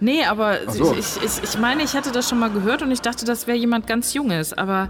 [0.00, 0.92] Nee, aber so.
[0.94, 3.56] ich, ich, ich meine, ich hatte das schon mal gehört und ich dachte, das wäre
[3.56, 4.52] jemand ganz Junges.
[4.52, 4.88] Aber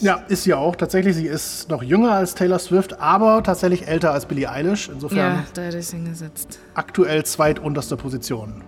[0.00, 0.76] Ja, ist sie auch.
[0.76, 4.88] Tatsächlich, sie ist noch jünger als Taylor Swift, aber tatsächlich älter als Billie Eilish.
[4.88, 6.58] Insofern ja, da hätte ich es hingesetzt.
[6.74, 8.62] aktuell zweitunterste Position.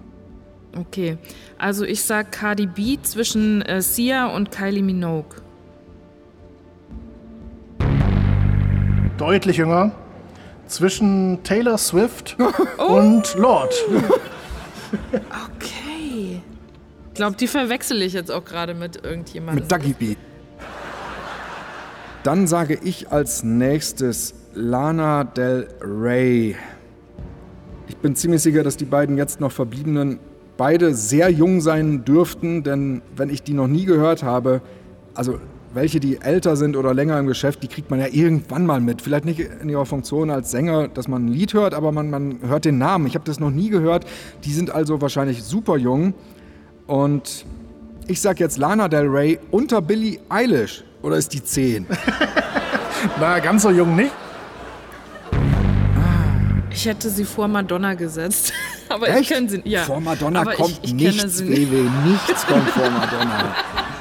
[0.79, 1.17] Okay,
[1.59, 5.37] also ich sag Cardi B zwischen äh, Sia und Kylie Minogue.
[9.19, 9.93] deutlich jünger.
[10.67, 12.37] Zwischen Taylor Swift
[12.79, 13.75] und Lord.
[14.93, 16.43] Okay.
[17.09, 19.65] Ich glaube, die verwechsel ich jetzt auch gerade mit irgendjemandem.
[19.65, 20.17] Mit Dougie B.
[22.23, 26.57] Dann sage ich als nächstes Lana Del Rey.
[27.89, 30.19] Ich bin ziemlich sicher, dass die beiden jetzt noch verbliebenen
[30.57, 34.61] beide sehr jung sein dürften, denn wenn ich die noch nie gehört habe,
[35.15, 35.41] also
[35.75, 39.03] welche, die älter sind oder länger im Geschäft, die kriegt man ja irgendwann mal mit.
[39.03, 42.39] Vielleicht nicht in ihrer Funktion als Sänger, dass man ein Lied hört, aber man, man
[42.43, 43.07] hört den Namen.
[43.07, 44.07] Ich habe das noch nie gehört.
[44.45, 46.15] Die sind also wahrscheinlich super jung.
[46.87, 47.45] Und
[48.07, 50.85] ich sag jetzt Lana Del Rey unter Billie Eilish.
[51.03, 51.87] Oder ist die 10?
[53.21, 54.13] Na, ganz so jung nicht.
[56.71, 58.53] Ich hätte sie vor Madonna gesetzt.
[58.89, 59.23] Aber Echt?
[59.23, 59.63] ich kenne sie.
[59.65, 59.83] Ja.
[59.83, 61.71] Vor Madonna Aber kommt ich, ich nichts, nicht.
[61.71, 61.89] WW.
[62.07, 63.55] Nichts kommt vor Madonna.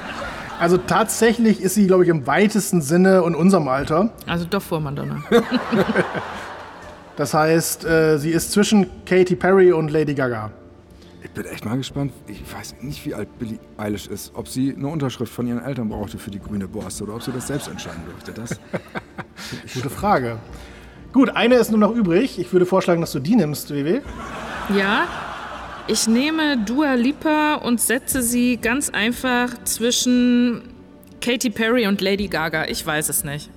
[0.60, 4.10] Also tatsächlich ist sie, glaube ich, im weitesten Sinne in unserem Alter.
[4.26, 5.24] Also doch vor Madonna.
[7.16, 10.52] Das heißt, äh, sie ist zwischen Katy Perry und Lady Gaga.
[11.24, 12.14] Ich bin echt mal gespannt.
[12.28, 14.34] Ich weiß nicht, wie alt Billie Eilish ist.
[14.36, 17.32] Ob sie eine Unterschrift von ihren Eltern brauchte für die grüne Borste oder ob sie
[17.32, 18.34] das selbst entscheiden durfte.
[18.34, 18.60] Das
[19.74, 20.38] Gute Frage.
[21.12, 22.38] Gut, eine ist nur noch übrig.
[22.40, 24.02] Ich würde vorschlagen, dass du die nimmst, WW.
[24.78, 25.08] Ja,
[25.88, 30.62] ich nehme Dua Lipa und setze sie ganz einfach zwischen
[31.22, 32.66] Katy Perry und Lady Gaga.
[32.66, 33.50] Ich weiß es nicht.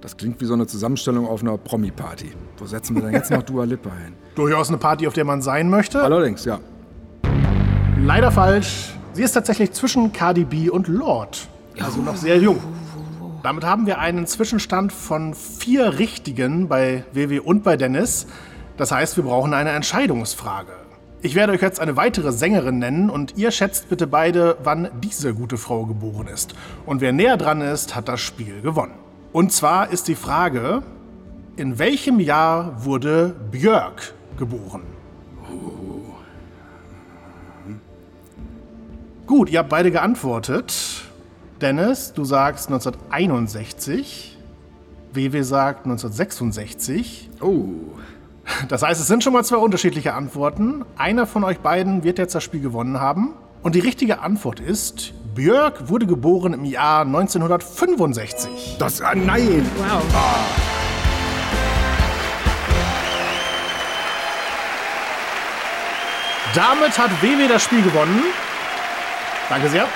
[0.00, 2.32] Das klingt wie so eine Zusammenstellung auf einer Promi-Party.
[2.58, 4.14] Wo setzen wir denn jetzt noch Dua Lipa hin?
[4.34, 6.02] Durchaus eine Party, auf der man sein möchte.
[6.02, 6.60] Allerdings, ja.
[7.98, 8.92] Leider falsch.
[9.14, 11.48] Sie ist tatsächlich zwischen Cardi B und Lord.
[11.80, 12.60] Also noch sehr jung.
[13.42, 18.26] Damit haben wir einen Zwischenstand von vier Richtigen bei WW und bei Dennis.
[18.76, 20.85] Das heißt, wir brauchen eine Entscheidungsfrage.
[21.22, 25.34] Ich werde euch jetzt eine weitere Sängerin nennen und ihr schätzt bitte beide, wann diese
[25.34, 26.54] gute Frau geboren ist.
[26.84, 28.94] Und wer näher dran ist, hat das Spiel gewonnen.
[29.32, 30.82] Und zwar ist die Frage,
[31.56, 34.82] in welchem Jahr wurde Björk geboren?
[39.26, 41.02] Gut, ihr habt beide geantwortet.
[41.60, 44.38] Dennis, du sagst 1961.
[45.12, 47.30] WW sagt 1966.
[47.40, 47.64] Oh,
[48.68, 50.84] Das heißt, es sind schon mal zwei unterschiedliche Antworten.
[50.96, 53.34] Einer von euch beiden wird jetzt das Spiel gewonnen haben.
[53.62, 58.76] Und die richtige Antwort ist, Björk wurde geboren im Jahr 1965.
[58.78, 59.66] das, ah, nein!
[59.76, 60.02] Wow.
[66.54, 68.22] Damit hat WW das Spiel gewonnen.
[69.48, 69.86] Danke sehr.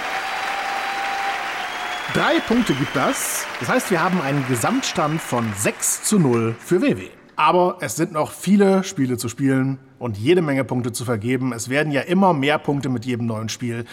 [2.12, 3.46] Drei Punkte gibt das.
[3.60, 7.19] Das heißt, wir haben einen Gesamtstand von 6 zu 0 für WW.
[7.40, 11.54] Aber es sind noch viele Spiele zu spielen und jede Menge Punkte zu vergeben.
[11.54, 13.86] Es werden ja immer mehr Punkte mit jedem neuen Spiel.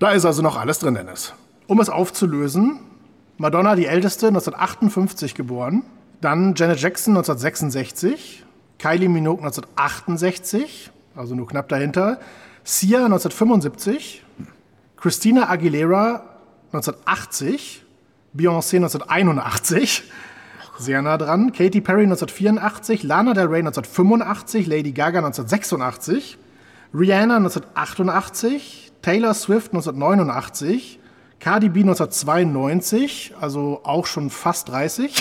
[0.00, 1.32] Da ist also noch alles drin, Dennis.
[1.68, 2.80] Um es aufzulösen,
[3.36, 5.84] Madonna, die älteste, 1958 geboren.
[6.20, 8.44] Dann Janet Jackson 1966.
[8.80, 12.18] Kylie Minogue 1968, also nur knapp dahinter.
[12.64, 14.24] Sia 1975.
[14.96, 16.24] Christina Aguilera
[16.72, 17.84] 1980.
[18.34, 20.02] Beyoncé 1981.
[20.78, 21.52] Sehr nah dran.
[21.52, 23.02] Katy Perry 1984.
[23.02, 24.66] Lana Del Rey 1985.
[24.66, 26.38] Lady Gaga 1986.
[26.94, 28.92] Rihanna 1988.
[29.02, 30.98] Taylor Swift 1989.
[31.40, 35.14] Cardi B 1992, also auch schon fast 30.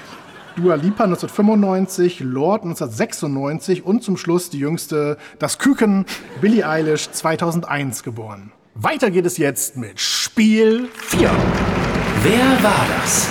[0.56, 6.04] Dua Lipa 1995, Lord 1996 und zum Schluss die jüngste, das Küken,
[6.40, 8.52] Billie Eilish 2001 geboren.
[8.74, 11.30] Weiter geht es jetzt mit Spiel 4.
[12.22, 13.28] Wer war das?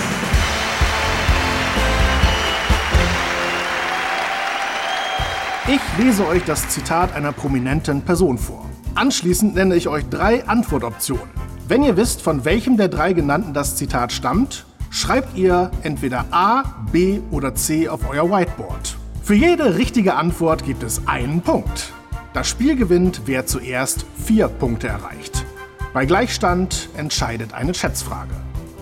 [5.66, 8.68] Ich lese euch das Zitat einer prominenten Person vor.
[8.94, 11.30] Anschließend nenne ich euch drei Antwortoptionen.
[11.66, 16.64] Wenn ihr wisst, von welchem der drei genannten das Zitat stammt, schreibt ihr entweder A,
[16.92, 18.98] B oder C auf euer Whiteboard.
[19.22, 21.94] Für jede richtige Antwort gibt es einen Punkt.
[22.34, 25.46] Das Spiel gewinnt, wer zuerst vier Punkte erreicht.
[25.94, 28.34] Bei Gleichstand entscheidet eine Schätzfrage.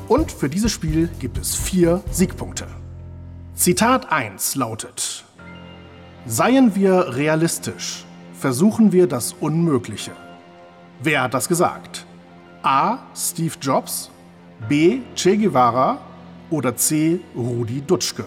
[0.09, 2.66] Und für dieses Spiel gibt es vier Siegpunkte.
[3.55, 5.25] Zitat 1 lautet:
[6.27, 8.04] Seien wir realistisch,
[8.38, 10.12] versuchen wir das Unmögliche.
[11.00, 12.06] Wer hat das gesagt?
[12.62, 12.98] A.
[13.14, 14.08] Steve Jobs,
[14.68, 15.00] B.
[15.16, 15.98] Che Guevara
[16.48, 17.20] oder C.
[17.35, 18.25] Rudi Dutschke?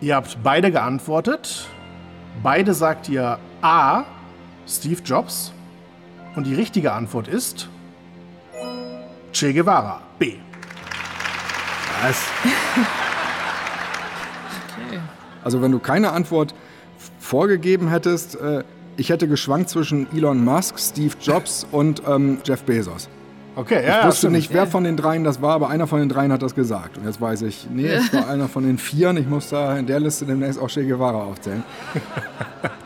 [0.00, 1.68] Ihr habt beide geantwortet.
[2.42, 4.02] Beide sagt ihr A.
[4.66, 5.52] Steve Jobs.
[6.34, 7.68] Und die richtige Antwort ist
[9.32, 10.00] Che Guevara.
[10.18, 10.34] B.
[12.02, 12.24] Was?
[15.44, 16.54] Also wenn du keine Antwort
[17.20, 18.64] vorgegeben hättest, äh,
[18.96, 23.08] ich hätte geschwankt zwischen Elon Musk, Steve Jobs und ähm, Jeff Bezos.
[23.56, 26.00] Okay, Ich ja, ja, wusste nicht, wer von den dreien das war, aber einer von
[26.00, 26.98] den dreien hat das gesagt.
[26.98, 29.16] Und jetzt weiß ich, nee, es war einer von den Vieren.
[29.16, 31.62] Ich muss da in der Liste demnächst auch Che Guevara aufzählen.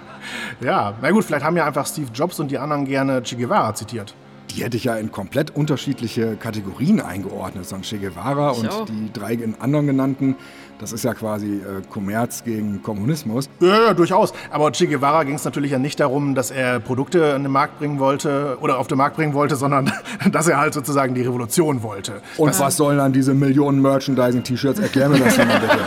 [0.60, 3.74] Ja, na gut, vielleicht haben ja einfach Steve Jobs und die anderen gerne Che Guevara
[3.74, 4.14] zitiert.
[4.50, 7.66] Die hätte ich ja in komplett unterschiedliche Kategorien eingeordnet.
[7.66, 8.84] So ein Che Guevara Ich und auch.
[8.86, 10.36] die drei anderen genannten,
[10.78, 13.48] das ist ja quasi äh, Kommerz gegen Kommunismus.
[13.60, 14.32] Ja, ja, durchaus.
[14.50, 17.78] Aber Che Guevara ging es natürlich ja nicht darum, dass er Produkte an den Markt
[17.78, 19.92] bringen wollte oder auf den Markt bringen wollte, sondern
[20.32, 22.22] dass er halt sozusagen die Revolution wollte.
[22.36, 24.80] Und was sollen dann diese Millionen Merchandising-T-Shirts?
[24.80, 25.78] Erklär mir das mal bitte.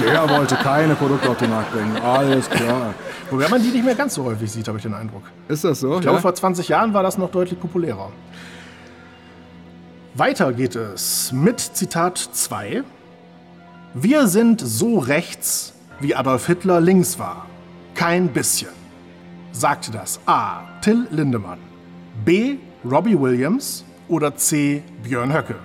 [0.00, 1.96] Der wollte keine Produkte auf den Markt bringen.
[2.02, 2.94] Alles klar.
[3.34, 5.24] Wobei man die nicht mehr ganz so häufig sieht, habe ich den Eindruck.
[5.48, 5.96] Ist das so?
[5.96, 6.22] Ich glaube, ja?
[6.22, 8.12] vor 20 Jahren war das noch deutlich populärer.
[10.14, 12.84] Weiter geht es mit Zitat 2.
[13.94, 17.46] Wir sind so rechts, wie Adolf Hitler links war.
[17.96, 18.70] Kein bisschen.
[19.50, 20.60] Sagte das A.
[20.80, 21.58] Till Lindemann,
[22.24, 22.58] B.
[22.88, 24.84] Robbie Williams oder C.
[25.02, 25.56] Björn Höcke?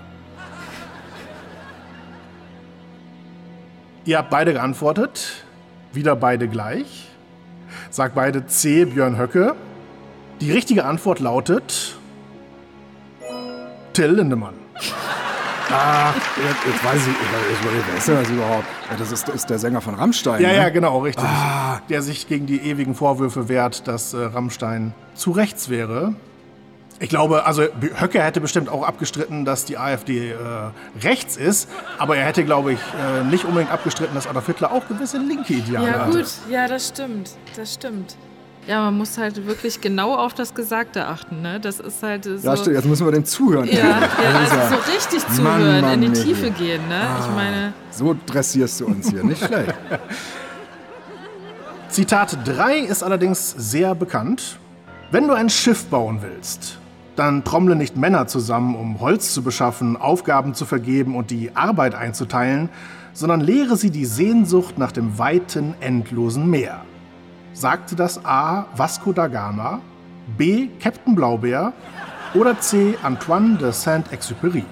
[4.06, 5.44] Ihr habt beide geantwortet.
[5.94, 7.09] Wieder beide gleich.
[7.90, 8.86] Sagt beide C.
[8.86, 9.56] Björn Höcke.
[10.42, 11.96] Die richtige Antwort lautet
[13.94, 14.54] Till Lindemann.
[15.70, 18.66] Jetzt, jetzt weiß ich, wer ist denn das überhaupt?
[18.98, 20.42] Das ist, ist der Sänger von Rammstein.
[20.42, 20.56] Ja, ne?
[20.56, 21.26] ja, genau, richtig.
[21.90, 26.16] Der sich gegen die ewigen Vorwürfe wehrt, dass äh, Rammstein zu rechts wäre.
[27.02, 27.64] Ich glaube, also
[28.00, 30.36] Höcke hätte bestimmt auch abgestritten, dass die AfD äh,
[31.02, 34.86] rechts ist, aber er hätte, glaube ich, äh, nicht unbedingt abgestritten, dass Adolf Hitler auch
[34.88, 36.18] gewisse linke Ideale Ja, hatte.
[36.18, 37.32] gut, ja, das stimmt.
[37.56, 38.18] Das stimmt.
[38.68, 41.60] Ja, man muss halt wirklich genau auf das Gesagte achten, ne?
[41.62, 42.36] Das ist halt so.
[42.36, 43.66] Ja, stimmt, jetzt müssen wir dem zuhören.
[43.68, 46.22] Ja, ja, also so richtig Mann, zuhören, Mann, in die.
[46.22, 47.02] Tiefe gehen, ne?
[47.22, 49.74] Ich meine, So dressierst du uns hier, nicht schlecht.
[51.90, 54.58] Zitat 3 ist allerdings sehr bekannt.
[55.12, 56.78] Wenn du ein Schiff bauen willst,
[57.16, 61.96] dann trommle nicht Männer zusammen, um Holz zu beschaffen, Aufgaben zu vergeben und die Arbeit
[61.96, 62.70] einzuteilen,
[63.14, 66.82] sondern lehre sie die Sehnsucht nach dem weiten, endlosen Meer.
[67.54, 68.68] Sagte das A.
[68.76, 69.82] Vasco da Gama,
[70.38, 70.70] B.
[70.80, 71.74] Captain Blaubeer
[72.34, 72.96] oder C.
[73.04, 74.64] Antoine de Saint-Exupéry?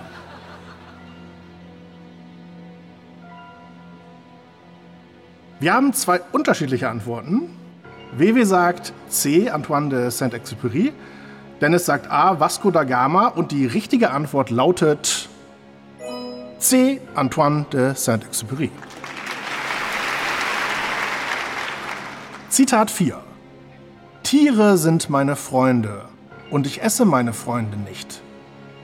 [5.60, 7.50] Wir haben zwei unterschiedliche Antworten.
[8.16, 10.94] WW sagt C, Antoine de Saint-Exupéry.
[11.62, 13.28] Dennis sagt A, Vasco da Gama.
[13.28, 15.30] Und die richtige Antwort lautet
[16.60, 18.70] C, Antoine de Saint-Exupéry.
[22.50, 23.20] Zitat 4.
[24.24, 26.06] Tiere sind meine Freunde
[26.50, 28.22] und ich esse meine Freunde nicht.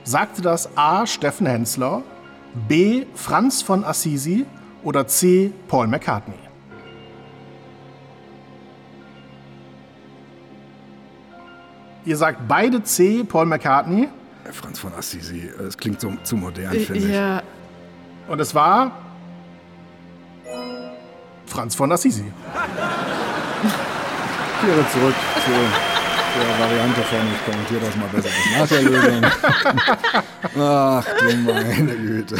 [0.04, 1.06] Sagte das A.
[1.06, 2.02] Steffen Hensler,
[2.68, 3.06] B.
[3.14, 4.46] Franz von Assisi
[4.82, 5.52] oder C.
[5.66, 6.43] Paul McCartney?
[12.04, 14.08] Ihr sagt beide C, Paul McCartney.
[14.52, 17.08] Franz von Assisi, das klingt so zu modern, finde ich.
[17.08, 17.42] ja,
[18.28, 18.92] Und es war
[21.46, 22.24] Franz von Assisi.
[23.62, 25.50] Ich kehre zurück zu
[26.36, 29.24] der Variante von, ich kommentiere das mal besser als nach der Lösung.
[30.58, 32.36] Ach du meine Güte.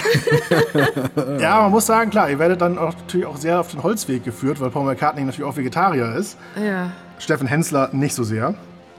[1.41, 4.25] Ja, man muss sagen, klar, ihr werdet dann auch, natürlich auch sehr auf den Holzweg
[4.25, 6.37] geführt, weil Paul McCartney natürlich auch Vegetarier ist.
[6.61, 6.91] ja.
[7.21, 8.55] Steffen Hensler nicht so sehr.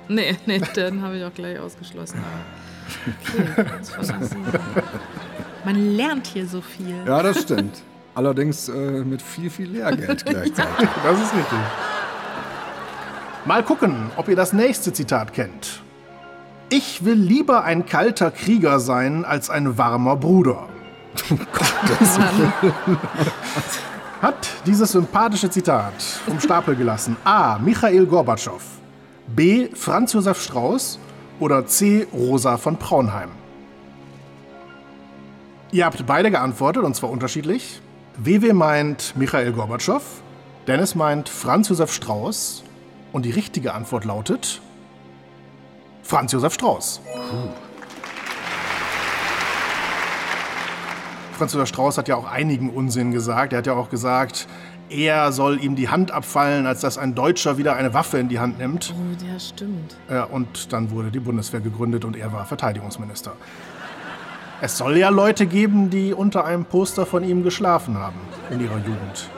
[0.07, 2.19] Nee, nee, den habe ich auch gleich ausgeschlossen.
[2.19, 2.39] Aber
[4.01, 4.19] okay.
[5.63, 6.95] Man lernt hier so viel.
[7.05, 7.81] Ja, das stimmt.
[8.13, 10.89] Allerdings äh, mit viel, viel Lehrgeld gleichzeitig.
[11.03, 11.59] Das ist richtig.
[13.45, 15.81] Mal gucken, ob ihr das nächste Zitat kennt.
[16.69, 20.67] Ich will lieber ein kalter Krieger sein als ein warmer Bruder.
[24.21, 27.59] Hat dieses sympathische Zitat vom Stapel gelassen A.
[27.59, 28.61] Michael Gorbatschow,
[29.27, 29.69] B.
[29.73, 30.99] Franz Josef Strauß
[31.39, 32.07] oder C.
[32.13, 33.29] Rosa von Braunheim?
[35.71, 37.81] Ihr habt beide geantwortet und zwar unterschiedlich.
[38.17, 40.03] WW meint Michael Gorbatschow,
[40.67, 42.63] Dennis meint Franz Josef Strauß
[43.11, 44.61] und die richtige Antwort lautet
[46.01, 47.01] Franz Josef Strauß.
[51.33, 53.51] Franz Josef Strauß hat ja auch einigen Unsinn gesagt.
[53.51, 54.47] Er hat ja auch gesagt,
[54.89, 58.39] er soll ihm die Hand abfallen, als dass ein Deutscher wieder eine Waffe in die
[58.39, 58.93] Hand nimmt.
[58.95, 59.95] Oh, ja, stimmt.
[60.09, 63.33] Ja, und dann wurde die Bundeswehr gegründet und er war Verteidigungsminister.
[64.61, 68.19] Es soll ja Leute geben, die unter einem Poster von ihm geschlafen haben
[68.49, 69.29] in ihrer Jugend.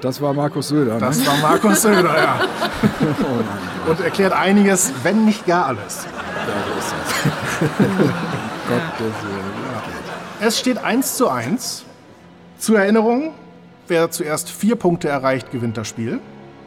[0.00, 0.94] Das war Markus Söder.
[0.94, 1.00] Ne?
[1.00, 2.40] Das war Markus Söder, ja.
[3.86, 6.06] Oh Und erklärt einiges, wenn nicht gar alles.
[6.46, 7.68] da ist es.
[8.68, 9.64] Gottes Willen.
[10.40, 11.84] Es steht 1 zu 1.
[12.58, 13.32] Zur Erinnerung,
[13.88, 16.20] wer zuerst vier Punkte erreicht, gewinnt das Spiel.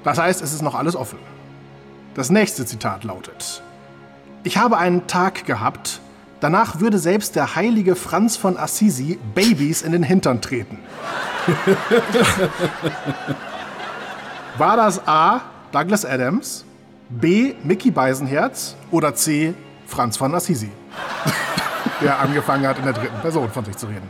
[0.03, 1.19] Das heißt, es ist noch alles offen.
[2.15, 3.61] Das nächste Zitat lautet:
[4.43, 6.01] Ich habe einen Tag gehabt,
[6.39, 10.77] Danach würde selbst der heilige Franz von Assisi Babys in den Hintern treten.
[14.57, 15.41] War das A.
[15.71, 16.63] Douglas Adams,
[17.09, 17.55] B.
[17.63, 19.55] Mickey Beisenherz oder C.
[19.87, 20.69] Franz von Assisi?
[22.01, 24.07] Der angefangen hat, in der dritten Person von sich zu reden.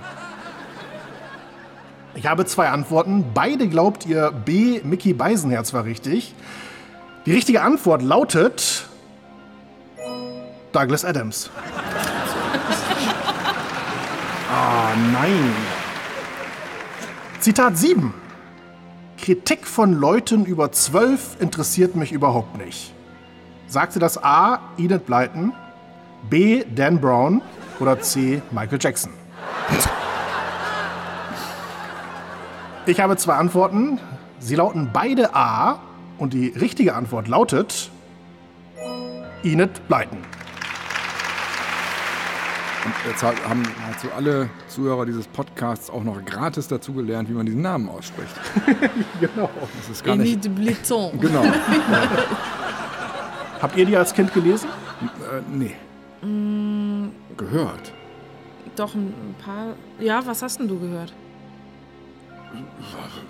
[2.17, 3.25] Ich habe zwei Antworten.
[3.35, 4.81] Beide glaubt ihr, B.
[4.83, 6.33] Mickey Beisenherz war richtig.
[7.27, 8.87] Die richtige Antwort lautet
[10.73, 11.49] Douglas Adams.
[14.49, 15.53] Ah, nein.
[17.41, 18.13] Zitat 7.
[19.17, 22.93] Kritik von Leuten über 12 interessiert mich überhaupt nicht.
[23.67, 24.59] Sagte das A.
[24.77, 25.51] Enid Blyton,
[26.29, 26.63] B.
[26.73, 27.41] Dan Brown
[27.81, 28.41] oder C.
[28.51, 29.11] Michael Jackson?
[32.87, 33.99] Ich habe zwei Antworten.
[34.39, 35.79] Sie lauten beide A
[36.17, 37.91] und die richtige Antwort lautet
[39.43, 40.19] Enid Blyton.
[42.85, 47.61] Und jetzt haben nahezu alle Zuhörer dieses Podcasts auch noch gratis dazugelernt, wie man diesen
[47.61, 48.33] Namen ausspricht.
[49.19, 49.49] Genau.
[49.81, 50.55] Das ist gar nicht.
[50.55, 51.19] Bliton.
[51.19, 51.43] Genau.
[53.61, 54.69] Habt ihr die als Kind gelesen?
[55.01, 55.75] Äh, nee.
[57.35, 57.91] Gehört.
[58.77, 59.73] Doch ein paar.
[59.99, 61.11] Ja, was hast denn du gehört?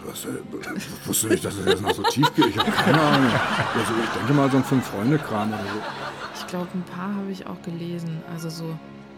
[0.05, 0.29] Was, äh,
[0.75, 2.47] ich wusste nicht, dass es jetzt noch so tief geht.
[2.47, 3.29] Ich habe keine Ahnung.
[3.77, 6.39] Also ich denke mal so ein Fünf-Freunde-Kram oder so.
[6.39, 8.21] Ich glaube, ein paar habe ich auch gelesen.
[8.33, 8.77] Also so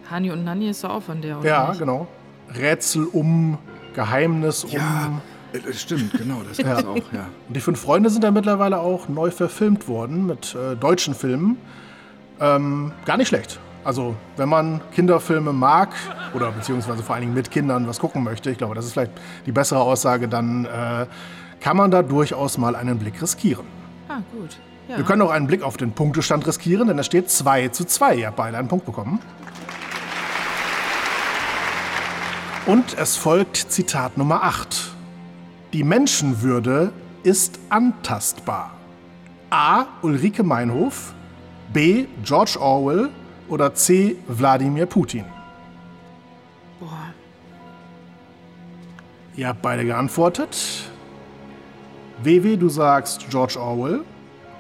[0.09, 1.80] Hani und Nanni ist doch auch von der, oder Ja, nicht?
[1.80, 2.07] genau.
[2.55, 3.57] Rätsel um,
[3.93, 4.71] Geheimnis um.
[4.71, 5.11] Ja,
[5.53, 6.41] äh, das stimmt, genau.
[6.47, 7.27] Das gibt's auch, ja.
[7.47, 11.57] Und die fünf Freunde sind ja mittlerweile auch neu verfilmt worden mit äh, deutschen Filmen.
[12.39, 13.59] Ähm, gar nicht schlecht.
[13.84, 15.89] Also, wenn man Kinderfilme mag
[16.34, 19.13] oder beziehungsweise vor allen Dingen mit Kindern was gucken möchte, ich glaube, das ist vielleicht
[19.45, 21.05] die bessere Aussage, dann äh,
[21.59, 23.65] kann man da durchaus mal einen Blick riskieren.
[24.09, 24.57] Ah, gut.
[24.88, 24.97] Ja.
[24.97, 28.15] Wir können auch einen Blick auf den Punktestand riskieren, denn es steht 2 zu 2.
[28.15, 29.19] Ihr habt beide einen Punkt bekommen.
[32.65, 34.91] Und es folgt Zitat Nummer 8.
[35.73, 36.91] Die Menschenwürde
[37.23, 38.71] ist antastbar.
[39.49, 39.86] A.
[40.01, 41.13] Ulrike Meinhof,
[41.73, 42.05] B.
[42.23, 43.09] George Orwell
[43.50, 44.16] oder C.
[44.28, 45.26] Wladimir Putin.
[46.80, 47.14] Boah.
[49.36, 50.89] Ihr habt beide geantwortet.
[52.24, 54.02] WW, du sagst George Orwell.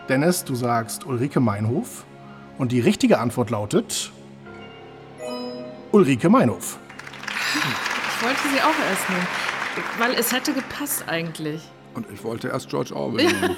[0.07, 2.05] Dennis, du sagst Ulrike Meinhof.
[2.57, 4.11] Und die richtige Antwort lautet
[5.91, 6.77] Ulrike Meinhof.
[7.55, 9.27] Ich wollte sie auch erst nehmen.
[9.97, 11.69] Weil es hätte gepasst eigentlich.
[11.99, 13.57] Und ich wollte erst George Orwell nehmen.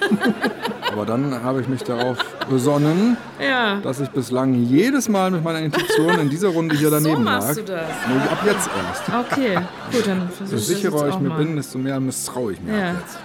[0.92, 2.18] Aber dann habe ich mich darauf
[2.50, 3.80] besonnen, Ja.
[3.82, 7.50] dass ich bislang jedes Mal mit meiner Intuition in dieser Runde hier so daneben machst
[7.50, 7.56] lag.
[7.58, 7.86] du das.
[8.08, 9.32] Nee, ab jetzt erst.
[9.32, 9.60] Okay,
[9.92, 11.38] gut, dann versuche Je ich das sicherer ich auch mir mal.
[11.38, 12.90] bin, desto mehr misstraue ich mir Ja.
[12.90, 13.20] ab jetzt.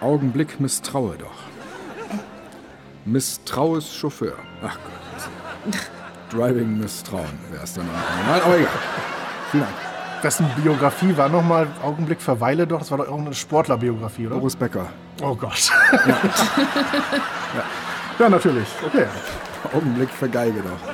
[0.00, 2.18] Augenblick misstraue doch.
[3.04, 4.34] Misstraues Chauffeur.
[4.64, 5.74] Ach Gott.
[6.30, 7.94] Driving Misstrauen wäre es dann am
[8.30, 8.40] Original.
[8.42, 8.70] Aber egal.
[9.50, 9.74] Vielen Dank.
[10.24, 12.80] Wessen Biografie war nochmal Augenblick verweile doch?
[12.80, 14.36] Das war doch irgendeine Sportlerbiografie, oder?
[14.36, 14.86] Boris Becker.
[15.22, 15.70] Oh Gott.
[16.06, 16.18] Ja.
[18.18, 18.66] ja, natürlich.
[18.86, 19.06] Okay.
[19.72, 20.92] Augenblick vergeige doch.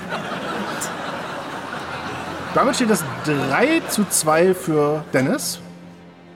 [2.54, 5.60] Damit steht es 3 zu 2 für Dennis.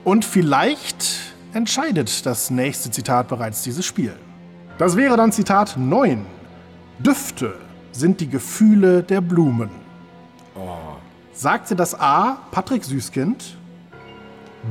[0.05, 1.05] Und vielleicht
[1.53, 4.13] entscheidet das nächste Zitat bereits dieses Spiel.
[4.77, 6.25] Das wäre dann Zitat 9.
[6.99, 7.55] Düfte
[7.91, 9.84] sind die Gefühle der Blumen.
[11.35, 12.37] Sagte das A.
[12.51, 13.57] Patrick Süßkind,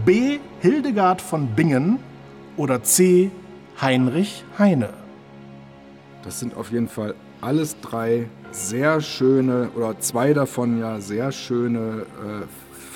[0.07, 0.39] B.
[0.61, 1.99] Hildegard von Bingen
[2.57, 3.31] oder C.
[3.81, 4.89] Heinrich Heine?
[6.23, 12.07] Das sind auf jeden Fall alles drei sehr schöne, oder zwei davon ja sehr schöne
[12.43, 12.47] äh,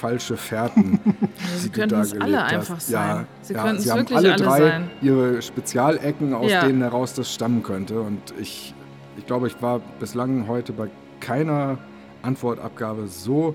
[0.00, 0.98] falsche Fährten.
[1.58, 2.52] Sie die du könnten es alle hast.
[2.54, 2.94] einfach sein.
[2.94, 4.90] Ja, Sie ja, könnten es sie haben wirklich alle alle drei sein.
[5.02, 6.64] ihre Spezialecken, aus Ja.
[6.64, 8.00] denen heraus das stammen könnte.
[8.00, 8.72] Und ich,
[9.18, 10.88] ich glaube, ich war bislang heute bei
[11.20, 11.76] keiner
[12.22, 13.54] Antwortabgabe so,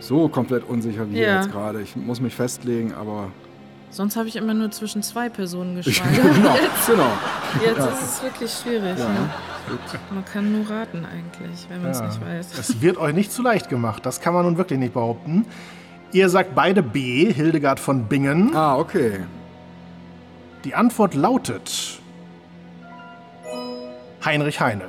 [0.00, 1.36] so komplett unsicher wie Ja.
[1.40, 1.80] jetzt gerade.
[1.82, 3.28] Ich muss mich festlegen, aber
[3.90, 6.14] Sonst habe ich immer nur zwischen zwei Personen geschweigt.
[6.22, 7.06] genau, Jetzt, genau.
[7.64, 7.86] jetzt Ja.
[7.86, 8.98] ist es wirklich schwierig.
[8.98, 9.04] Ja.
[9.04, 10.00] Ja.
[10.10, 12.06] Man kann nur raten eigentlich, wenn man es Ja.
[12.06, 12.58] nicht weiß.
[12.58, 15.44] Es wird euch nicht zu leicht gemacht, das kann man nun wirklich nicht behaupten.
[16.12, 18.54] Ihr sagt beide B, Hildegard von Bingen.
[18.56, 19.20] Ah, okay.
[20.64, 22.00] Die Antwort lautet
[24.24, 24.84] Heinrich Heine.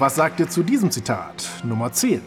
[0.00, 1.46] Was sagt ihr zu diesem Zitat?
[1.62, 2.22] Nummer 10.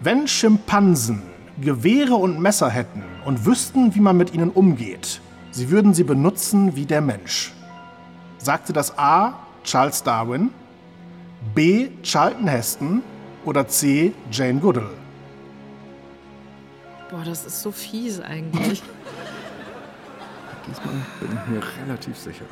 [0.00, 1.24] Wenn Schimpansen
[1.60, 5.20] Gewehre und Messer hätten und wüssten, wie man mit ihnen umgeht,
[5.50, 7.52] sie würden sie benutzen wie der Mensch.
[8.38, 9.40] Sagte das A.
[9.64, 10.50] Charles Darwin,
[11.52, 11.88] B.
[12.04, 13.02] Charlton Heston
[13.44, 14.12] oder C.
[14.30, 14.94] Jane Goodall?
[17.10, 18.84] Boah, das ist so fies eigentlich.
[20.68, 22.44] Diesmal bin ich mir relativ sicher.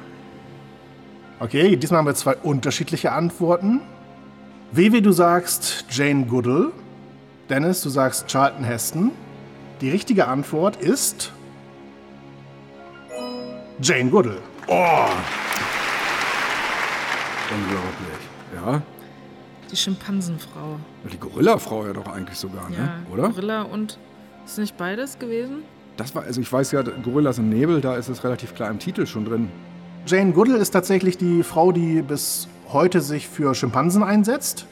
[1.38, 3.82] Okay, diesmal haben wir zwei unterschiedliche Antworten.
[4.74, 6.72] Vivi, du sagst Jane Goodall.
[7.50, 9.10] Dennis, du sagst Charlton Heston.
[9.82, 11.30] Die richtige Antwort ist
[13.82, 14.38] Jane Goodall.
[17.50, 18.22] Unglaublich.
[18.54, 18.80] Ja.
[19.70, 20.78] Die Schimpansenfrau.
[21.12, 23.06] Die Gorilla-Frau ja doch eigentlich sogar, Ja, ne?
[23.12, 23.28] Oder?
[23.28, 23.98] Gorilla und.
[24.46, 25.64] Ist nicht beides gewesen?
[25.98, 28.78] Das war, also ich weiß ja, Gorillas im Nebel, da ist es relativ klar im
[28.78, 29.50] Titel schon drin.
[30.06, 34.66] Jane Goodall ist tatsächlich die Frau, die bis heute sich für Schimpansen einsetzt.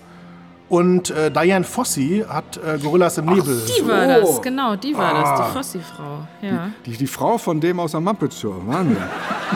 [0.69, 3.61] Und äh, Diane Fossey hat äh, Gorillas im Nebel.
[3.77, 5.47] Die war das, genau, die war das, Ah.
[5.49, 6.19] die Fossi-Frau.
[6.43, 6.71] Ja.
[6.87, 8.97] Die, die Frau von dem aus der Muppet Show, Wahnsinn.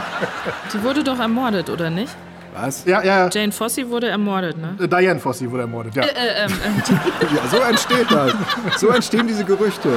[0.73, 2.13] Die wurde doch ermordet, oder nicht?
[2.57, 2.85] Was?
[2.85, 4.77] Ja, ja, Jane Fossey wurde ermordet, ne?
[4.83, 6.03] äh, Diane Fossey wurde ermordet, ja.
[6.03, 6.93] Äh, ähm, ähm, die,
[7.37, 8.33] Ja, so entsteht das.
[8.79, 9.91] So entstehen diese Gerüchte.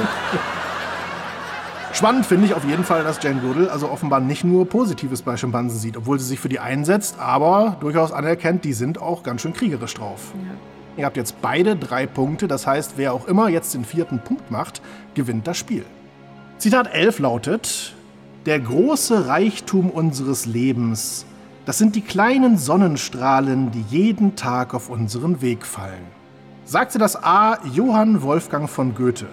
[1.92, 5.36] Spannend finde ich auf jeden Fall, dass Jane Goodall also offenbar nicht nur Positives bei
[5.36, 9.42] Schimpansen sieht, obwohl sie sich für die einsetzt, aber durchaus anerkennt, die sind auch ganz
[9.42, 10.32] schön kriegerisch drauf.
[10.96, 14.50] Ihr habt jetzt beide drei Punkte, das heißt, wer auch immer jetzt den vierten Punkt
[14.50, 14.82] macht,
[15.14, 15.84] gewinnt das Spiel.
[16.58, 17.94] Zitat 11 lautet,
[18.46, 21.24] der große Reichtum unseres Lebens,
[21.64, 26.06] das sind die kleinen Sonnenstrahlen, die jeden Tag auf unseren Weg fallen.
[26.64, 27.58] Sagte das A.
[27.72, 29.26] Johann Wolfgang von Goethe,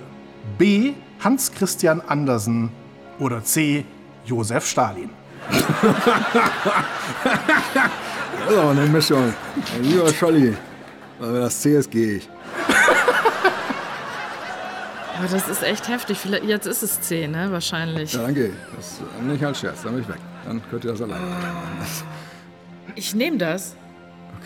[0.58, 0.93] B.
[1.24, 2.72] Hans Christian Andersen
[3.20, 3.86] oder C.
[4.26, 5.09] Josef Stalin?
[8.45, 9.34] Das ist aber eine Mischung.
[9.74, 10.55] Mein Lieber Scholli,
[11.20, 12.30] wenn das CSG ich.
[15.18, 16.18] aber das ist echt heftig.
[16.20, 17.51] Vielleicht, jetzt ist es 10, ne?
[17.51, 18.13] Wahrscheinlich.
[18.13, 18.53] Ja, dann geh ich.
[18.76, 20.20] Das ist nicht als Scherz, dann bin ich weg.
[20.45, 21.26] Dann könnt ihr das alleine.
[22.95, 23.76] Ich nehme das.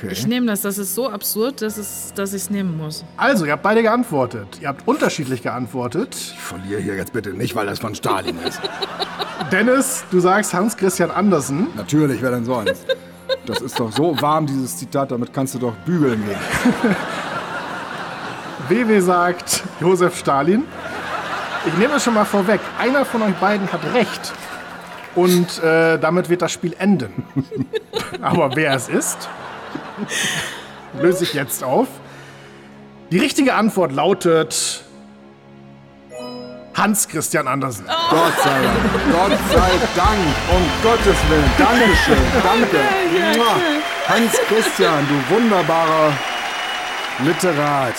[0.01, 0.13] Okay.
[0.13, 0.61] Ich nehme das.
[0.61, 3.03] Das ist so absurd, dass, es, dass ich es nehmen muss.
[3.17, 4.47] Also, ihr habt beide geantwortet.
[4.61, 6.15] Ihr habt unterschiedlich geantwortet.
[6.15, 8.61] Ich verliere hier jetzt bitte nicht, weil das von Stalin ist.
[9.51, 11.67] Dennis, du sagst Hans Christian Andersen.
[11.75, 12.85] Natürlich, wer denn sonst?
[13.45, 16.37] Das ist doch so warm, dieses Zitat, damit kannst du doch bügeln gehen.
[18.87, 20.63] WW sagt Josef Stalin.
[21.65, 22.61] Ich nehme es schon mal vorweg.
[22.77, 24.33] Einer von euch beiden hat recht.
[25.15, 27.23] Und äh, damit wird das Spiel enden.
[28.21, 29.27] Aber wer es ist,
[31.01, 31.87] löse ich jetzt auf.
[33.11, 34.83] Die richtige Antwort lautet
[36.75, 37.85] Hans Christian Andersen.
[37.85, 40.19] Gott sei Dank, Gott sei Dank,
[40.49, 41.51] um Gottes Willen.
[41.57, 42.77] Dankeschön, danke.
[44.07, 46.13] Hans Christian, du wunderbarer
[47.25, 47.95] Literat.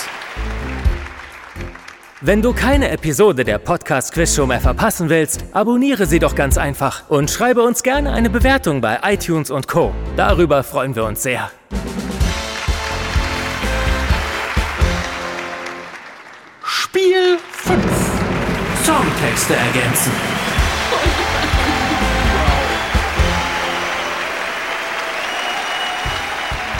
[2.23, 6.59] Wenn du keine Episode der Podcast Quiz Show mehr verpassen willst, abonniere sie doch ganz
[6.59, 9.95] einfach und schreibe uns gerne eine Bewertung bei iTunes und Co.
[10.17, 11.51] Darüber freuen wir uns sehr.
[16.63, 17.83] Spiel 5.
[18.85, 20.13] Songtexte ergänzen.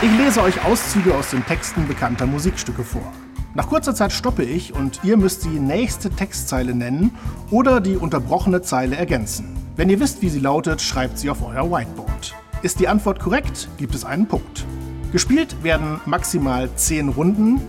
[0.03, 3.11] Ich lese euch Auszüge aus den Texten bekannter Musikstücke vor.
[3.53, 7.17] Nach kurzer Zeit stoppe ich und ihr müsst die nächste Textzeile nennen
[7.51, 9.57] oder die unterbrochene Zeile ergänzen.
[9.75, 12.35] Wenn ihr wisst, wie sie lautet, schreibt sie auf euer Whiteboard.
[12.63, 14.65] Ist die Antwort korrekt, gibt es einen Punkt.
[15.11, 17.61] Gespielt werden maximal 10 Runden.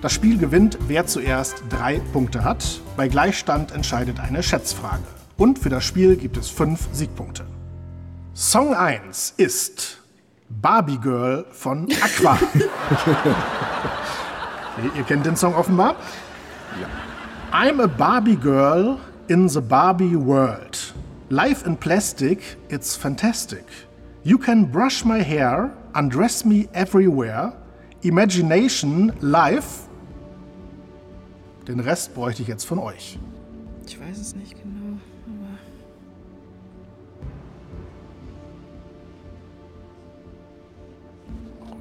[0.00, 2.80] Das Spiel gewinnt, wer zuerst drei Punkte hat.
[2.96, 5.02] Bei Gleichstand entscheidet eine Schätzfrage.
[5.36, 7.44] Und für das Spiel gibt es fünf Siegpunkte.
[8.32, 9.98] Song 1 ist
[10.48, 12.38] Barbie Girl von Aqua.
[14.94, 15.96] Ihr kennt den Song offenbar?
[16.80, 16.88] Ja.
[17.52, 18.98] I'm a Barbie girl
[19.28, 20.92] in the Barbie world.
[21.30, 23.64] Life in plastic, it's fantastic.
[24.22, 27.52] You can brush my hair, undress me everywhere.
[28.02, 29.88] Imagination, life.
[31.66, 33.18] Den Rest bräuchte ich jetzt von euch.
[33.86, 34.98] Ich weiß es nicht genau.
[35.26, 35.58] Aber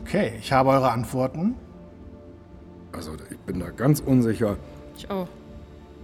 [0.02, 1.56] Okay, ich habe eure Antworten.
[2.96, 4.58] Also ich bin da ganz unsicher.
[4.98, 5.28] ich auch.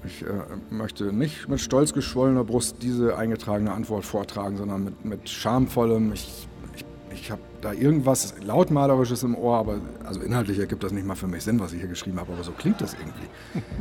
[0.03, 0.27] Ich äh,
[0.71, 6.11] möchte nicht mit stolz geschwollener Brust diese eingetragene Antwort vortragen, sondern mit, mit schamvollem.
[6.13, 11.05] Ich, ich, ich habe da irgendwas lautmalerisches im Ohr, aber also inhaltlich ergibt das nicht
[11.05, 13.63] mal für mich Sinn, was ich hier geschrieben habe, aber so klingt das irgendwie.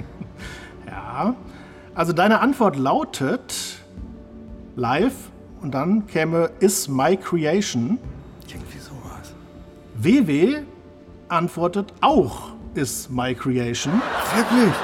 [0.86, 1.36] Ja.
[1.94, 3.78] Also deine Antwort lautet
[4.74, 5.30] live
[5.60, 7.98] und dann käme is my creation.
[8.48, 9.34] Irgendwie sowas.
[9.94, 10.62] WW
[11.28, 14.00] antwortet auch is my creation.
[14.34, 14.72] Wirklich?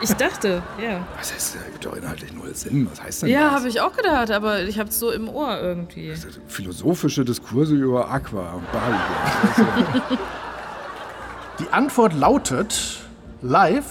[0.00, 1.00] Ich dachte, ja.
[1.18, 2.88] Was heißt, das ergibt doch inhaltlich null Sinn.
[2.90, 3.52] Was heißt denn Ja, das?
[3.54, 6.14] habe ich auch gedacht, aber ich habe es so im Ohr irgendwie.
[6.46, 10.00] Philosophische Diskurse über Aqua und Barbie.
[11.58, 13.00] Die Antwort lautet
[13.42, 13.84] live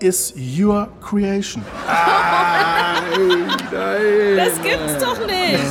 [0.00, 1.64] is your creation.
[4.36, 5.64] Das gibt's doch nicht!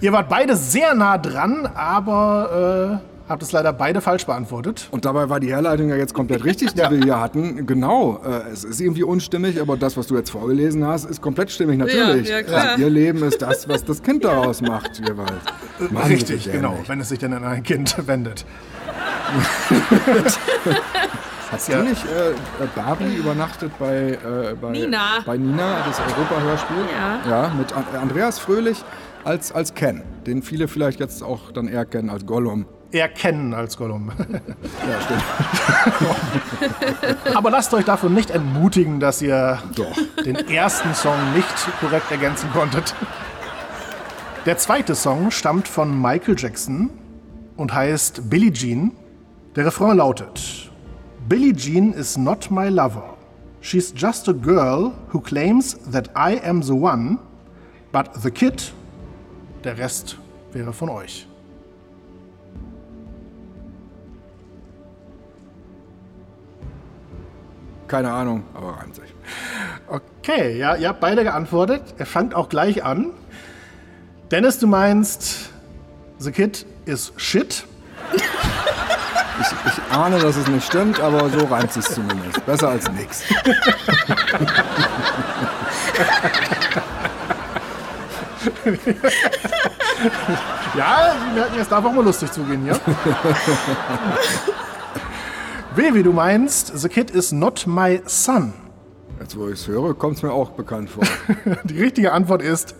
[0.00, 4.88] Ihr wart beide sehr nah dran, aber äh, habt es leider beide falsch beantwortet.
[4.90, 6.90] Und dabei war die Herleitung ja jetzt komplett richtig, die Ja.
[6.90, 7.66] wir hier hatten.
[7.66, 11.50] Genau, äh, es ist irgendwie unstimmig, aber das, was du jetzt vorgelesen hast, ist komplett
[11.50, 12.28] stimmig, natürlich.
[12.28, 12.68] Ja, ja, klar.
[12.70, 15.30] Also ihr Leben ist das, was das Kind daraus macht, jeweils.
[15.90, 18.44] Mann, Richtig, genau, wenn es sich dann an ein Kind wendet.
[21.50, 22.32] Hast du nicht äh,
[22.74, 25.20] Barbie übernachtet bei, äh, bei Nina.
[25.26, 26.76] Bei Nina, das Europa-Hörspiel?
[26.96, 27.30] Ja.
[27.30, 28.82] Ja, mit An Andreas Fröhlich
[29.24, 32.64] als, als Ken, den viele vielleicht jetzt auch dann eher kennen als Gollum.
[32.92, 34.12] Erkennen als Gollum.
[34.88, 35.22] Ja, stimmt.
[37.36, 39.96] Aber lasst euch davon nicht entmutigen, dass ihr Doch.
[40.24, 41.46] den ersten Song nicht
[41.80, 42.94] korrekt ergänzen konntet.
[44.44, 46.90] Der zweite Song stammt von Michael Jackson
[47.56, 48.92] und heißt Billie Jean.
[49.54, 50.70] Der Refrain lautet:
[51.28, 53.16] Billie Jean is not my lover.
[53.60, 57.18] She's just a girl who claims that I am the one,
[57.92, 58.72] but the kid,
[59.62, 60.18] der Rest
[60.52, 61.28] wäre von euch.
[67.92, 69.14] Keine Ahnung, aber reimt sich.
[69.86, 71.82] Okay, ja, ihr habt beide geantwortet.
[71.98, 73.10] Er fangt auch gleich an.
[74.30, 75.50] Dennis, du meinst,
[76.16, 77.66] The Kid is shit.
[78.14, 78.22] Ich,
[79.66, 82.46] ich ahne, dass es nicht stimmt, aber so reimt sich zumindest.
[82.46, 83.24] Besser als nix.
[90.78, 92.80] Ja, Sie merken, es darf auch mal lustig zugehen hier.
[95.74, 98.52] Vivi, du meinst, The Kid is not my son.
[99.18, 101.04] Jetzt, wo ich es höre, kommt es mir auch bekannt vor.
[101.64, 102.74] Die richtige Antwort ist,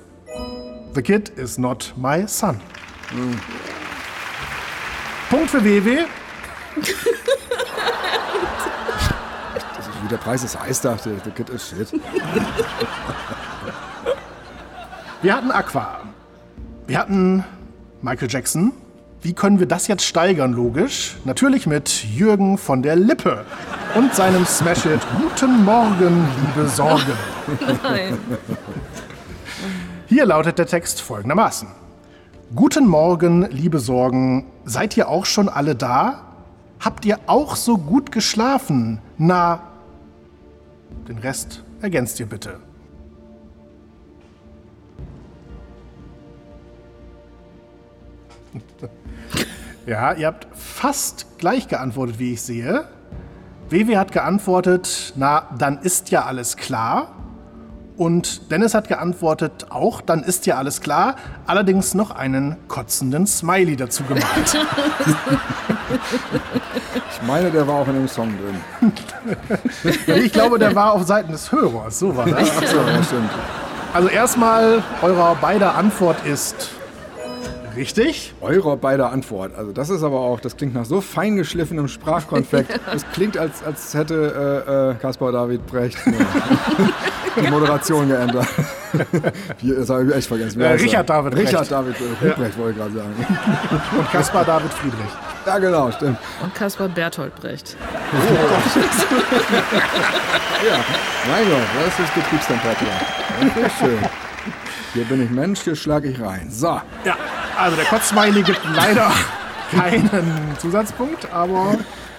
[0.95, 2.61] The Kid is not my son.
[5.30, 6.01] Punkt für Vivi.
[9.55, 11.16] Das ist wie der Preis des Eis dachte.
[11.24, 11.93] The Kid is shit.
[15.22, 16.01] Wir hatten Aqua.
[16.86, 17.43] Wir hatten
[18.03, 18.72] Michael Jackson.
[19.22, 21.16] Wie können wir das jetzt steigern, logisch?
[21.24, 23.44] Natürlich mit Jürgen von der Lippe
[23.94, 27.12] und seinem Smash-Hit Guten Morgen, liebe Sorgen.
[27.84, 28.18] Nein.
[30.08, 31.68] Hier lautet der Text folgendermaßen.
[32.56, 34.46] Guten Morgen, liebe Sorgen.
[34.64, 36.24] Seid ihr auch schon alle da?
[36.80, 39.00] Habt ihr auch so gut geschlafen?
[39.18, 39.60] Na,
[41.06, 42.58] den Rest ergänzt ihr bitte.
[49.87, 52.85] Ja, ihr habt fast gleich geantwortet, wie ich sehe.
[53.68, 57.09] WW hat geantwortet, na, dann ist ja alles klar.
[57.97, 61.16] Und Dennis hat geantwortet, auch, dann ist ja alles klar.
[61.47, 64.24] Allerdings noch einen kotzenden Smiley dazu gemalt.
[67.14, 68.93] Ich meine, der war auch in dem Song drin.
[70.07, 71.99] ich glaube, der war auf Seiten des Hörers.
[71.99, 72.51] So war das.
[72.57, 73.30] Achso, ja, stimmt.
[73.93, 76.70] Also erstmal, eurer beider Antwort ist
[77.76, 78.34] richtig.
[78.40, 79.54] Eurer beider Antwort.
[79.54, 82.80] Also das ist aber auch, das klingt nach so feingeschliffenem Sprachkonfekt.
[82.92, 85.96] Das klingt, als, als hätte äh, äh, Caspar David Brecht
[87.36, 88.46] die Moderation geändert.
[89.58, 90.60] Hier, das habe ich echt vergessen.
[90.60, 90.72] Äh?
[90.72, 91.48] Richard David Brecht.
[91.48, 93.26] Richard David äh, Ruprecht wollte ich gerade sagen.
[93.98, 95.10] Und Kaspar David Friedrich.
[95.46, 96.18] Ja, genau, stimmt.
[96.42, 97.76] Und Kaspar Berthold Brecht.
[100.68, 100.78] Ja,
[101.28, 102.88] mein Gott, das ist Betriebstemperatur.
[103.40, 104.21] Das ist schön.
[104.95, 106.51] Hier bin ich Mensch, hier schlage ich rein.
[106.51, 107.16] So, Ja,
[107.59, 109.11] also der Kotz-Smiley gibt leider
[109.70, 111.78] keinen Zusatzpunkt, aber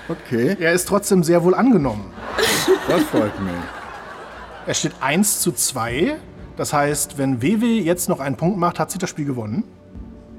[0.09, 2.11] okay, er ist trotzdem sehr wohl angenommen.
[2.87, 3.53] das freut mich.
[4.65, 6.15] Es steht 1 zu 2.
[6.57, 9.63] Das heißt, wenn WW jetzt noch einen Punkt macht, hat sie das Spiel gewonnen.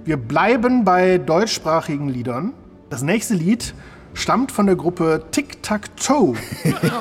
[0.05, 2.53] Wir bleiben bei deutschsprachigen Liedern.
[2.91, 3.75] Das nächste Lied
[4.13, 6.35] stammt von der Gruppe Tic Tac Toe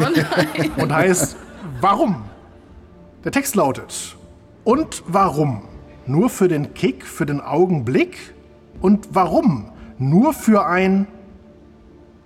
[0.78, 1.38] und heißt
[1.82, 2.24] Warum?
[3.24, 4.16] Der Text lautet
[4.64, 5.64] Und warum?
[6.06, 8.34] Nur für den Kick, für den Augenblick?
[8.82, 9.72] Und warum?
[9.98, 11.08] Nur für ein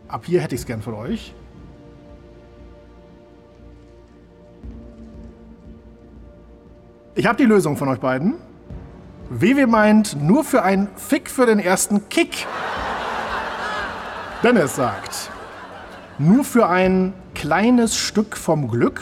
[0.08, 1.34] Ab hier hätte ich es gern von euch.
[7.16, 8.36] Ich habe die Lösung von euch beiden.
[9.30, 12.48] WW meint nur für ein Fick für den ersten Kick.
[14.44, 15.30] Dennis sagt,
[16.20, 19.02] nur für ein kleines Stück vom Glück.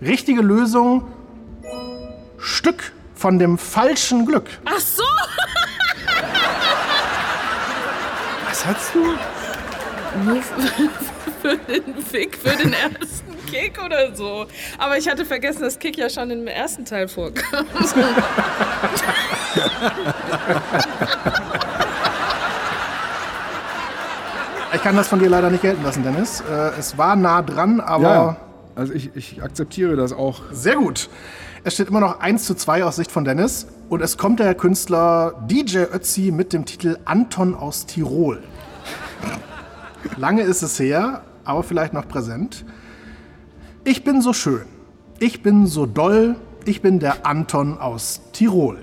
[0.00, 1.08] Richtige Lösung,
[2.44, 4.46] Stück von dem falschen Glück.
[4.66, 5.02] Ach so!
[8.48, 9.16] Was hast du?
[10.24, 10.60] Nur für,
[11.42, 14.46] für den Fick, für den ersten Kick oder so.
[14.78, 17.66] Aber ich hatte vergessen, dass Kick ja schon im ersten Teil vorkam.
[24.74, 26.40] Ich kann das von dir leider nicht gelten lassen, Dennis.
[26.50, 28.36] Äh, es war nah dran, aber Ja.
[28.76, 30.40] Also ich, ich akzeptiere das auch.
[30.50, 31.08] Sehr gut.
[31.66, 33.66] Es steht immer noch 1 zu 2 aus Sicht von Dennis.
[33.88, 38.42] Und es kommt der Künstler DJ Ötzi mit dem Titel Anton aus Tirol.
[40.18, 42.66] Lange ist es her, aber vielleicht noch präsent.
[43.82, 44.66] Ich bin so schön.
[45.20, 46.36] Ich bin so doll.
[46.66, 48.80] Ich bin der Anton aus Tirol.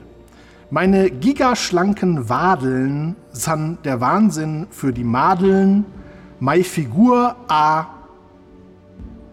[0.72, 5.86] Meine gigaschlanken Wadeln san der Wahnsinn für die Madeln.
[6.40, 7.86] Mai Figur A.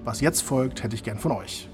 [0.05, 1.71] Was jetzt folgt, hätte ich gern von euch.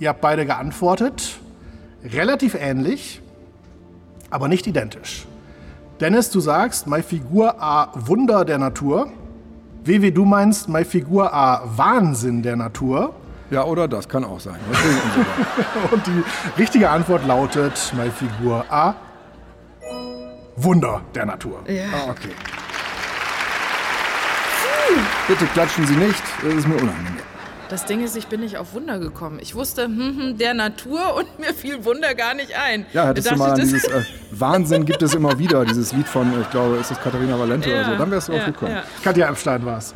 [0.00, 1.38] Ihr habt beide geantwortet.
[2.02, 3.20] Relativ ähnlich,
[4.30, 5.26] aber nicht identisch.
[6.00, 9.12] Dennis, du sagst, My Figur A Wunder der Natur.
[9.84, 13.14] WW, du meinst My Figur A Wahnsinn der Natur.
[13.50, 14.58] Ja, oder das kann auch sein.
[15.90, 16.22] Und die
[16.58, 18.94] richtige Antwort lautet My Figur A
[20.56, 21.58] Wunder der Natur.
[21.68, 22.30] ah, okay.
[25.28, 27.29] Bitte klatschen Sie nicht, das ist mir unangenehm.
[27.70, 29.38] Das Ding ist, ich bin nicht auf Wunder gekommen.
[29.40, 32.84] Ich wusste, hm, hm, der Natur und mir fiel Wunder gar nicht ein.
[32.92, 34.02] Ja, hättest du mal an dieses äh,
[34.32, 37.84] Wahnsinn gibt es immer wieder, dieses Lied von, ich glaube, ist das Katharina Valente oder
[37.84, 38.72] so, dann wärst du ja, drauf gekommen.
[38.72, 38.82] ja.
[39.04, 39.94] Katja Epstein war es.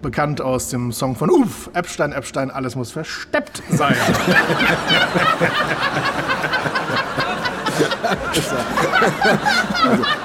[0.00, 3.96] Bekannt aus dem Song von Uff, Epstein, Epstein, alles muss versteppt sein.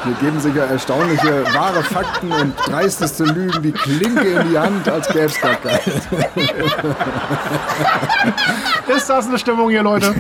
[0.04, 4.88] Hier geben sich ja erstaunliche wahre Fakten und dreisteste Lügen die Klinke in die Hand,
[4.90, 5.80] als gäbe es gar keinen.
[8.96, 10.16] Ist das eine Stimmung hier, Leute?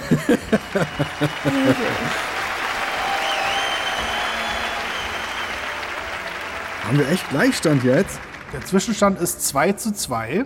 [6.88, 8.20] Haben wir echt Gleichstand jetzt?
[8.54, 10.46] Der Zwischenstand ist 2 zu 2.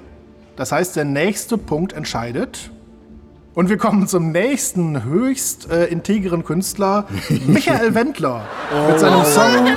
[0.56, 2.70] Das heißt, der nächste Punkt entscheidet.
[3.56, 7.08] Und wir kommen zum nächsten höchst äh, integren Künstler,
[7.48, 8.46] Michael Wendler,
[8.90, 9.68] mit seinem Song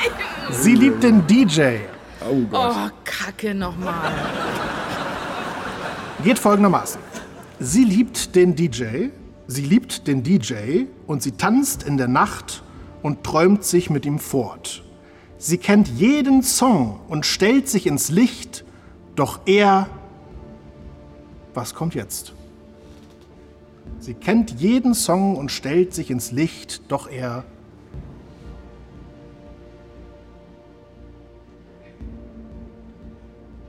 [0.50, 1.76] Sie liebt den DJ.
[2.26, 2.74] Oh Gott.
[2.74, 4.10] Oh, Kacke nochmal.
[6.24, 6.98] Geht folgendermaßen.
[7.60, 9.08] Sie liebt den DJ,
[9.46, 12.62] sie liebt den DJ und sie tanzt in der Nacht
[13.02, 14.82] und träumt sich mit ihm fort.
[15.36, 18.64] Sie kennt jeden Song und stellt sich ins Licht,
[19.14, 19.88] doch er...
[21.52, 22.35] Was kommt jetzt?
[23.98, 27.44] Sie kennt jeden Song und stellt sich ins Licht, doch er...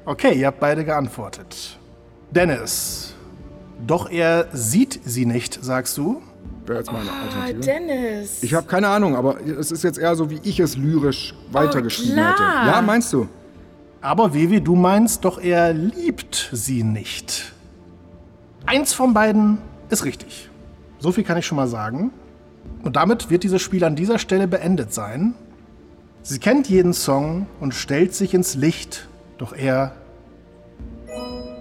[0.06, 1.78] Okay, ihr habt beide geantwortet.
[2.32, 3.14] Dennis,
[3.86, 6.22] doch er sieht sie nicht, sagst du?
[6.66, 7.60] Wäre jetzt meine Ah, Alternative.
[7.62, 8.44] Dennis.
[8.44, 12.14] Ich habe keine Ahnung, aber es ist jetzt eher so, wie ich es lyrisch weitergeschrieben
[12.14, 12.32] klar.
[12.34, 12.44] hätte.
[12.72, 13.28] Ja, meinst du?
[14.02, 17.54] Aber Vivi, du meinst doch, er liebt sie nicht.
[18.66, 19.58] Eins von beiden
[19.90, 20.50] ist richtig.
[21.00, 22.12] So viel kann ich schon mal sagen.
[22.84, 25.36] Und damit wird dieses Spiel an dieser Stelle beendet sein.
[26.24, 29.08] Sie kennt jeden Song und stellt sich ins Licht,
[29.38, 29.94] doch er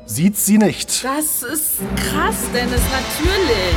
[0.07, 1.05] sieht sie nicht.
[1.05, 3.77] Das ist krass, Dennis, natürlich.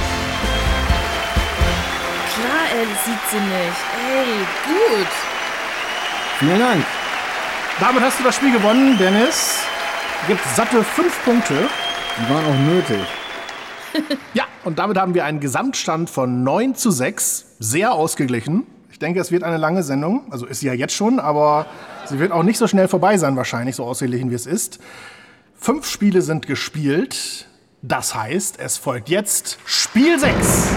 [2.33, 3.79] Klar, er sieht sie nicht.
[4.15, 5.07] Ey, gut.
[6.39, 6.85] Vielen Dank.
[7.79, 9.59] Damit hast du das Spiel gewonnen, Dennis.
[10.27, 11.69] Gibt satte fünf Punkte.
[12.17, 13.18] Die waren auch nötig.
[14.33, 17.45] Ja, und damit haben wir einen Gesamtstand von 9 zu 6.
[17.59, 18.65] Sehr ausgeglichen.
[18.91, 20.23] Ich denke, es wird eine lange Sendung.
[20.29, 21.65] Also ist sie ja jetzt schon, aber
[22.05, 24.79] sie wird auch nicht so schnell vorbei sein, wahrscheinlich, so ausgeglichen wie es ist.
[25.55, 27.47] Fünf Spiele sind gespielt.
[27.81, 30.67] Das heißt, es folgt jetzt Spiel 6.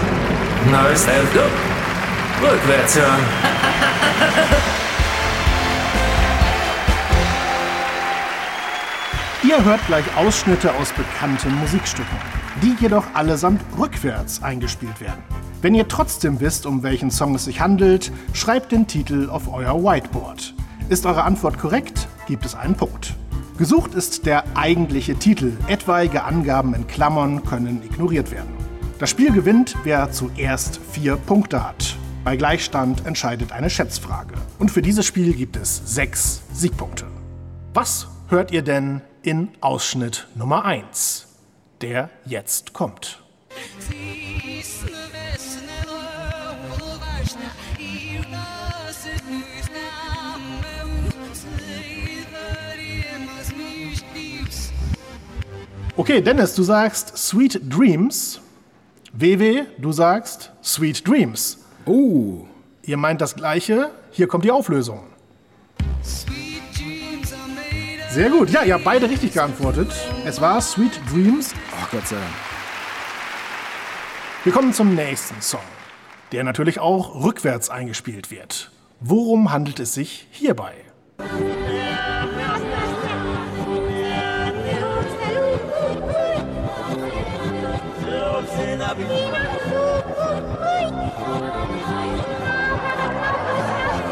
[0.71, 1.43] Neues Hälfte.
[2.41, 3.19] Rückwärts hören.
[9.43, 12.17] Ihr hört gleich Ausschnitte aus bekannten Musikstücken,
[12.61, 15.23] die jedoch allesamt rückwärts eingespielt werden.
[15.61, 19.83] Wenn ihr trotzdem wisst, um welchen Song es sich handelt, schreibt den Titel auf euer
[19.83, 20.53] Whiteboard.
[20.89, 23.15] Ist eure Antwort korrekt, gibt es einen Punkt.
[23.57, 25.53] Gesucht ist der eigentliche Titel.
[25.67, 28.53] Etwaige Angaben in Klammern können ignoriert werden.
[28.99, 31.95] Das Spiel gewinnt, wer zuerst vier Punkte hat.
[32.23, 34.33] Bei Gleichstand entscheidet eine Schätzfrage.
[34.59, 37.05] Und für dieses Spiel gibt es sechs Siegpunkte.
[37.73, 41.22] Was hört ihr denn in Ausschnitt Nummer 1,
[41.83, 43.19] der jetzt kommt?
[55.95, 58.39] Okay, Dennis, du sagst Sweet Dreams.
[59.11, 61.59] WW, du sagst Sweet Dreams.
[61.85, 62.47] Oh,
[62.85, 63.91] Ihr meint das gleiche.
[64.11, 65.05] Hier kommt die Auflösung.
[68.13, 68.51] Sehr gut.
[68.51, 69.91] Ja, ihr habt beide richtig geantwortet.
[70.23, 71.55] Es war Sweet Dreams.
[71.81, 72.27] ach Gott sei Dank.
[74.43, 75.63] Wir kommen zum nächsten Song,
[76.31, 78.69] der natürlich auch rückwärts eingespielt wird.
[78.99, 80.75] Worum handelt es sich hierbei?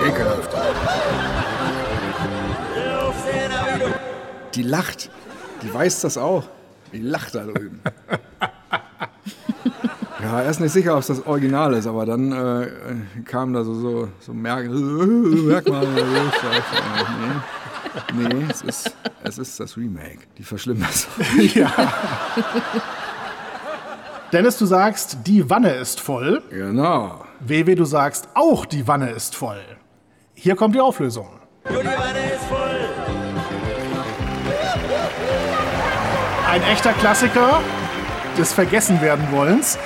[0.04, 0.51] Ekelhaft.
[4.56, 5.10] Die lacht.
[5.62, 6.43] Die weiß das auch.
[6.91, 7.82] Die lacht da drüben.
[10.22, 12.68] Ja, er ist nicht sicher, ob es das Original ist, aber dann äh,
[13.26, 15.88] kam da so, so, so Merk Merkmale.
[18.14, 20.20] nee, nee es, ist, es ist das Remake.
[20.38, 21.26] Die Verschlimmbesserung.
[21.56, 21.72] ja.
[24.32, 26.43] Dennis, du sagst, die Wanne ist voll.
[26.52, 27.26] Genau.
[27.39, 29.62] WW, du sagst, auch die Wanne ist voll.
[30.36, 31.28] Hier kommt die Auflösung.
[36.52, 37.62] Ein echter Klassiker
[38.38, 39.78] des Vergessenwerdenwollens.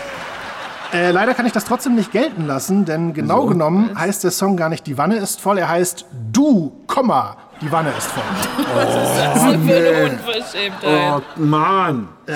[0.91, 3.49] Äh, leider kann ich das trotzdem nicht gelten lassen, denn genau Wieso?
[3.49, 7.71] genommen heißt der Song gar nicht Die Wanne ist voll, er heißt Du, Komma, die
[7.71, 8.23] Wanne ist voll.
[8.75, 11.21] Das ist eine Unverschämtheit.
[11.37, 12.07] Oh, Mann.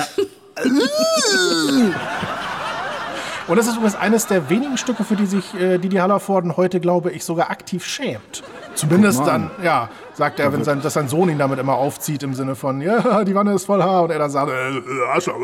[3.50, 6.80] Und das ist übrigens eines der wenigen Stücke, für die sich äh, Didi Hallervorden heute,
[6.80, 8.44] glaube ich, sogar aktiv schämt.
[8.76, 12.36] Zumindest dann, ja, sagt er, wenn sein, dass sein Sohn ihn damit immer aufzieht im
[12.36, 14.82] Sinne von, ja, die Wanne ist voll Haar und er dann sagt, äh, äh,
[15.16, 15.34] Asche.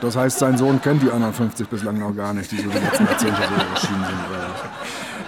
[0.00, 2.78] Das heißt, sein Sohn kennt die anderen 50 bislang noch gar nicht, die so die
[2.78, 4.18] letzten Jahrzehnte so erschienen sind.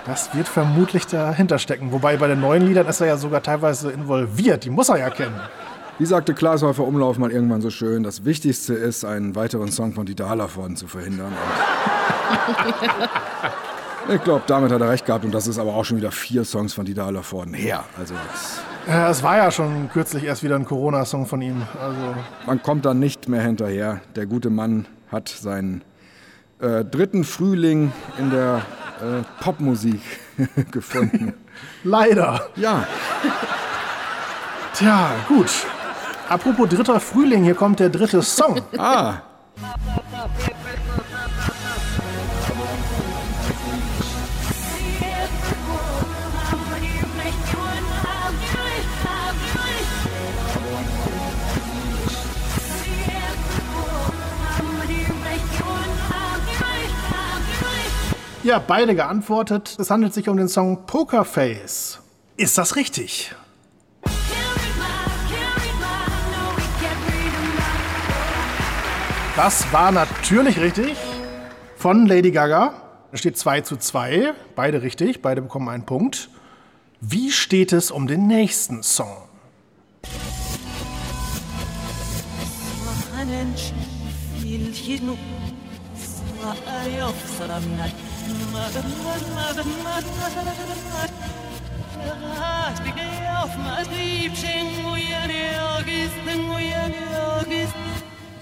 [0.06, 1.90] Das wird vermutlich dahinter stecken.
[1.90, 4.64] Wobei bei den neuen Liedern ist er ja sogar teilweise involviert.
[4.64, 5.40] Die muss er ja kennen.
[6.00, 9.92] Wie sagte Klaas Häufer Umlauf mal irgendwann so schön, das Wichtigste ist, einen weiteren Song
[9.92, 11.34] von Dieter Hallervorden zu verhindern.
[14.08, 16.10] Und ich glaube, damit hat er recht gehabt und das ist aber auch schon wieder
[16.10, 17.84] vier Songs von Dieter Hallervorden her.
[17.98, 21.60] Also das, Äh, Es war ja schon kürzlich erst wieder ein Corona-Song von ihm.
[21.78, 22.14] Also
[22.46, 24.00] man kommt da nicht mehr hinterher.
[24.16, 25.82] Der gute Mann hat seinen
[26.60, 28.62] äh, dritten Frühling in der
[29.02, 30.00] äh, Popmusik
[30.70, 31.34] gefunden.
[31.84, 32.48] leider.
[32.56, 32.86] Ja,
[34.72, 35.50] Tja, gut.
[36.30, 38.60] Apropos dritter Frühling, hier kommt der dritte Song.
[38.78, 39.14] ah,
[58.44, 59.76] Ja, beide geantwortet.
[59.80, 61.98] Es handelt sich um den Song Pokerface.
[62.36, 63.34] Ist das richtig?
[69.42, 70.98] Das war natürlich richtig.
[71.74, 72.74] Von Lady Gaga.
[73.10, 74.34] Es steht 2 zu 2.
[74.54, 75.22] Beide richtig.
[75.22, 76.28] Beide bekommen einen Punkt.
[77.00, 79.16] Wie steht es um den nächsten Song?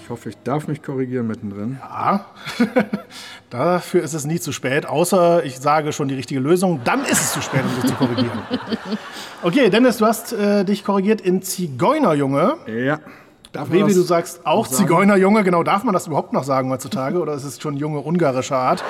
[0.08, 1.76] Ich hoffe, ich darf mich korrigieren mittendrin.
[1.82, 2.24] Ja,
[3.50, 4.86] dafür ist es nie zu spät.
[4.86, 6.80] Außer ich sage schon die richtige Lösung.
[6.82, 8.30] Dann ist es zu spät, um sich zu korrigieren.
[9.42, 12.56] Okay, Dennis, du hast äh, dich korrigiert in Zigeunerjunge.
[12.66, 13.00] Ja.
[13.52, 14.66] Darf Baby, du sagst auch?
[14.66, 15.44] Zigeunerjunge.
[15.44, 17.20] Genau, darf man das überhaupt noch sagen heutzutage?
[17.20, 18.82] Oder ist es schon junge ungarische Art?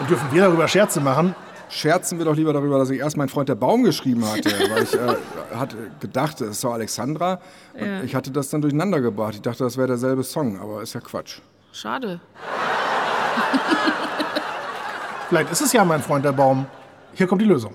[0.00, 1.34] Und dürfen wir darüber Scherze machen?
[1.74, 4.82] Scherzen wir doch lieber darüber, dass ich erst mein Freund der Baum geschrieben hatte, weil
[4.82, 5.16] ich äh,
[5.56, 7.40] hatte gedacht, es ist doch Alexandra.
[7.72, 8.02] Und Ja.
[8.02, 9.34] ich hatte das dann durcheinander gebracht.
[9.36, 11.38] Ich dachte, das wäre derselbe Song, aber ist ja Quatsch.
[11.72, 12.20] Schade.
[15.30, 16.66] Vielleicht ist es ja mein Freund der Baum.
[17.14, 17.72] Hier kommt die Lösung.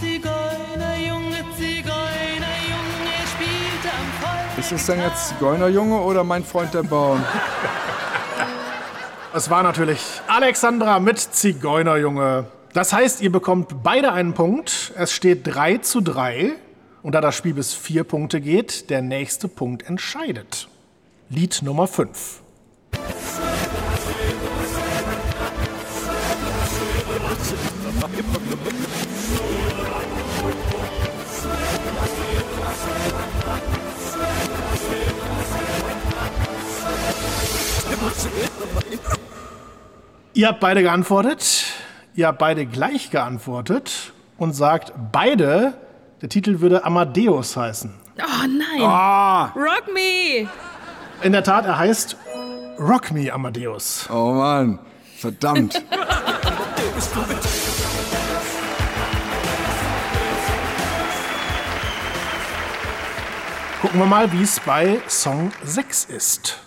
[0.00, 4.58] Zigeunerjunge, Zigeunerjunge spielte am Feuer.
[4.58, 7.22] Ist es denn jetzt Zigeunerjunge oder mein Freund der Baum?
[9.36, 12.46] Es war natürlich Alexandra mit Zigeunerjunge.
[12.74, 14.92] Das heißt, ihr bekommt beide einen Punkt.
[14.96, 16.54] Es steht 3 zu 3.
[17.04, 20.66] Und da das Spiel bis vier Punkte geht, der nächste Punkt entscheidet.
[21.28, 22.42] Lied Nummer 5.
[40.32, 41.73] Ihr habt beide geantwortet.
[42.16, 45.74] Ihr habt beide gleich geantwortet und sagt beide,
[46.22, 47.92] der Titel würde Amadeus heißen.
[48.18, 48.82] Oh nein.
[48.82, 49.46] Ah!
[49.56, 50.48] Rock me.
[51.22, 52.16] In der Tat, er heißt
[52.78, 54.08] Rock Me Amadeus.
[54.10, 54.78] Oh Mann,
[55.16, 55.82] verdammt.
[63.80, 66.58] Gucken wir mal, wie es bei Song 6 ist.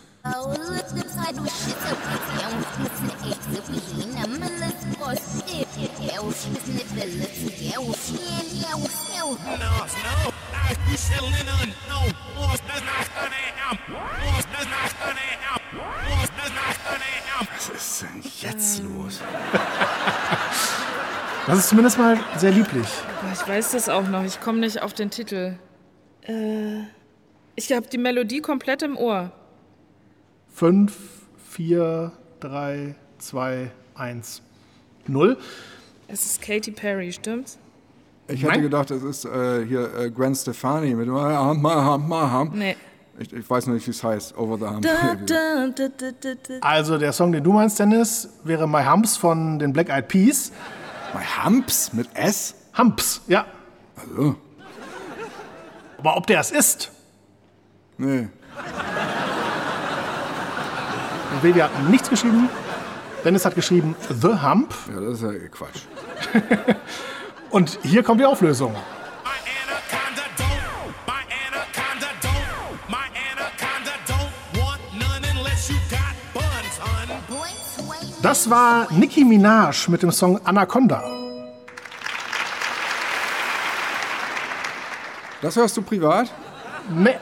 [17.40, 19.22] Was ist denn jetzt los?
[21.48, 22.88] Das ist zumindest mal sehr lieblich.
[23.34, 24.26] Ich weiß das auch noch.
[24.26, 25.58] Ich komme nicht auf den Titel.
[26.24, 26.82] Äh,
[27.56, 29.32] ich habe die Melodie komplett im Ohr.
[30.54, 30.94] 5,
[31.52, 34.42] 4, 3, 2, 1,
[35.08, 35.38] 0.
[36.08, 37.58] Es ist Katy Perry, stimmt's?
[38.30, 41.08] Ich hätte gedacht, es ist äh, hier äh, Gwen Stefani mit.
[41.08, 42.76] Nee.
[43.20, 44.38] Ich, ich weiß noch nicht, wie es heißt.
[44.38, 44.82] Over the Hump.
[44.84, 46.54] Da, da, da, da, da, da.
[46.62, 50.52] Also der Song, den du meinst, Dennis, wäre My Humps von den Black Eyed Peas.
[51.14, 52.54] My Humps mit S?
[52.78, 53.46] Humps, ja.
[53.96, 54.36] Also,
[55.98, 56.92] Aber ob der es ist?
[57.98, 58.28] nee.
[61.34, 62.50] Und Vivi hat nichts geschrieben.
[63.24, 64.74] Dennis hat geschrieben The Hump.
[64.94, 65.82] Ja, das ist ja Quatsch.
[67.50, 68.76] Und hier kommt die Auflösung.
[78.22, 81.02] Das war Nicki Minaj mit dem Song Anaconda.
[85.42, 86.34] Das hörst du privat?
[86.90, 87.16] Nee.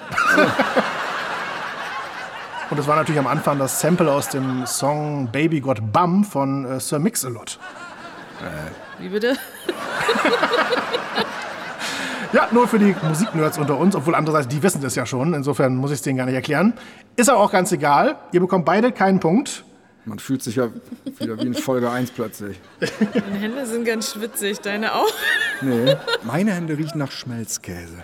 [2.75, 6.65] Und es war natürlich am Anfang das Sample aus dem Song Baby Got Bum von
[6.65, 7.57] äh, Sir Mix-a-Lot.
[8.99, 9.37] Wie bitte?
[12.33, 15.33] Ja, nur für die Musiknerds unter uns, obwohl andererseits, die wissen das ja schon.
[15.33, 16.73] Insofern muss ich es denen gar nicht erklären.
[17.15, 18.17] Ist aber auch ganz egal.
[18.33, 19.63] Ihr bekommt beide keinen Punkt.
[20.03, 20.67] Man fühlt sich ja
[21.17, 22.59] wieder wie in Folge 1 plötzlich.
[23.13, 25.13] Meine Hände sind ganz schwitzig, deine auch?
[25.61, 28.03] Nee, meine Hände riechen nach Schmelzkäse.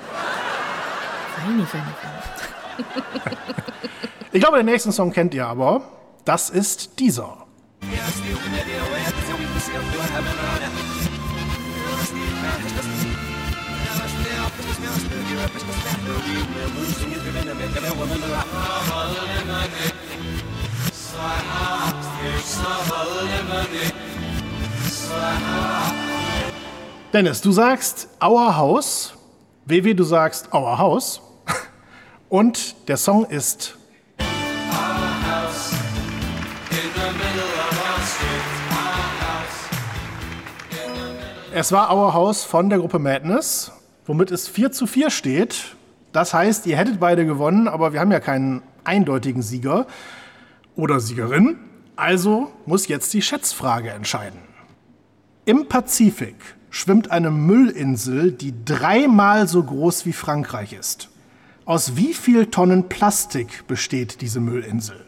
[1.36, 3.36] Feini, feini, feini.
[4.34, 5.82] Ich glaube, den nächsten Song kennt ihr aber.
[6.24, 7.38] Das ist dieser.
[27.12, 29.14] Dennis, du sagst Our House.
[29.66, 31.22] WW, du sagst Our House.
[32.30, 33.78] Und der Song ist
[41.54, 43.74] Es war Our House von der Gruppe Madness,
[44.06, 45.76] womit es 4 zu 4 steht.
[46.14, 49.86] Das heißt, ihr hättet beide gewonnen, aber wir haben ja keinen eindeutigen Sieger
[50.78, 51.58] oder Siegerin.
[51.98, 54.40] Also muss jetzt die Schätzfrage entscheiden.
[55.44, 56.38] Im Pazifik
[56.70, 61.10] schwimmt eine Müllinsel, die dreimal so groß wie Frankreich ist.
[61.66, 65.06] Aus wie viel Tonnen Plastik besteht diese Müllinsel?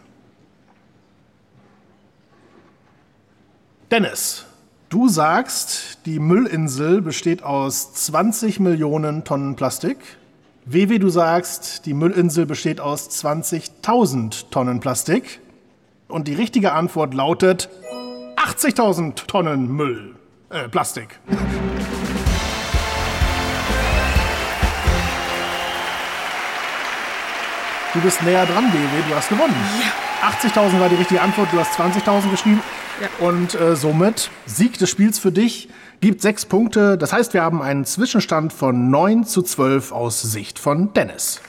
[3.89, 4.46] Dennis,
[4.94, 9.98] du sagst, die Müllinsel besteht aus 20 Millionen Tonnen Plastik.
[10.66, 15.39] Wewe, du sagst, die Müllinsel besteht aus 20.000 Tonnen Plastik.
[16.08, 17.70] Und die richtige Antwort lautet
[18.36, 20.14] 80.000 Tonnen Müll.
[20.52, 21.20] Äh, Plastik.
[27.94, 29.56] Du bist näher dran, Wewe, du hast gewonnen.
[30.22, 32.62] 80.000 war die richtige Antwort, du hast 20.000 geschrieben.
[33.02, 33.28] Ja.
[33.28, 35.70] Und äh, somit Sieg des Spiels für dich
[36.02, 36.98] gibt sechs Punkte.
[36.98, 41.41] Das heißt, wir haben einen Zwischenstand von 9 zu 12 aus Sicht von Dennis.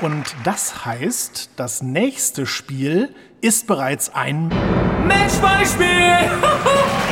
[0.00, 4.48] Und das heißt, das nächste Spiel ist bereits ein
[5.06, 5.86] Matchbeispiel!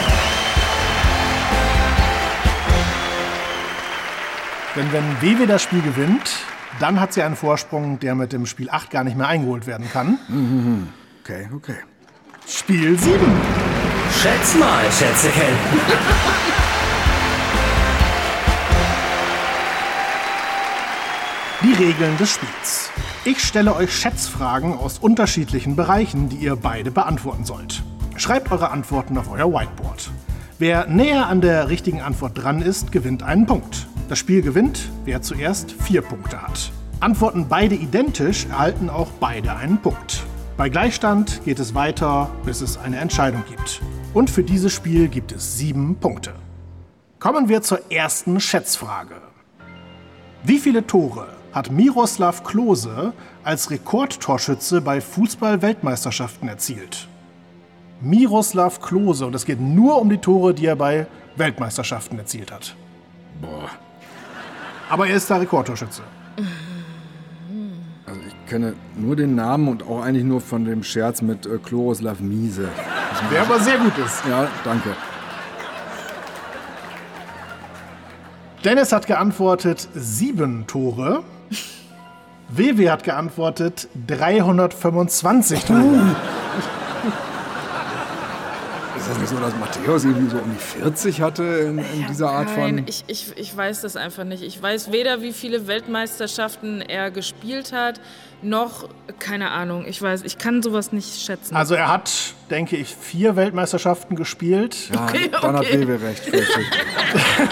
[4.77, 6.39] Denn wenn WW das Spiel gewinnt,
[6.79, 9.91] dann hat sie einen Vorsprung, der mit dem Spiel 8 gar nicht mehr eingeholt werden
[9.93, 10.19] kann.
[11.29, 11.77] Okay, okay.
[12.47, 13.21] Spiel 7.
[14.19, 15.59] Schätz mal, Schätzechen.
[21.63, 22.91] Die Regeln des Spiels.
[23.27, 27.83] Ich stelle euch Schätzfragen aus unterschiedlichen Bereichen, die ihr beide beantworten sollt.
[28.17, 30.11] Schreibt eure Antworten auf euer Whiteboard.
[30.59, 33.87] Wer näher an der richtigen Antwort dran ist, gewinnt einen Punkt.
[34.09, 36.73] Das Spiel gewinnt, wer zuerst vier Punkte hat.
[37.01, 40.25] Antworten beide identisch, erhalten auch beide einen Punkt.
[40.59, 43.81] Bei Gleichstand geht es weiter, bis es eine Entscheidung gibt.
[44.13, 46.35] Und für dieses Spiel gibt es sieben Punkte.
[47.21, 49.15] Kommen wir zur ersten Schätzfrage.
[50.43, 53.13] Wie viele Tore hat Miroslav Klose
[53.45, 57.07] als Rekordtorschütze bei Fußball-Weltmeisterschaften erzielt?
[58.01, 61.07] Miroslav Klose, und es geht nur um die Tore, die er bei
[61.37, 62.75] Weltmeisterschaften erzielt hat.
[63.41, 63.71] Boah.
[64.91, 66.03] Aber er ist der Rekordtorschütze.
[68.49, 72.21] Ich kenne nur den Namen und auch eigentlich nur von dem Scherz mit äh, Chloroslav
[72.21, 72.71] Miese.
[73.31, 74.23] Der aber sehr gut ist.
[74.27, 74.89] Ja, danke.
[78.65, 81.25] Dennis hat geantwortet sieben Tore.
[82.49, 86.17] WW hat geantwortet 325 Tore.
[89.09, 92.29] Ist das nicht so, dass Matthäus irgendwie so um die 40 hatte in, in dieser
[92.29, 92.85] Art Nein, von...
[92.87, 94.43] ich, ich, ich weiß das einfach nicht.
[94.43, 98.03] Ich weiß weder, wie viele Weltmeisterschaften er gespielt hat,
[98.43, 98.87] noch,
[99.19, 101.57] keine Ahnung, ich weiß, ich kann sowas nicht schätzen.
[101.57, 102.11] Also er hat,
[102.51, 104.91] denke ich, vier Weltmeisterschaften gespielt.
[104.93, 105.89] Ja, Okay, dann hat okay.
[105.89, 106.27] WW recht.
[106.31, 106.67] Richtig.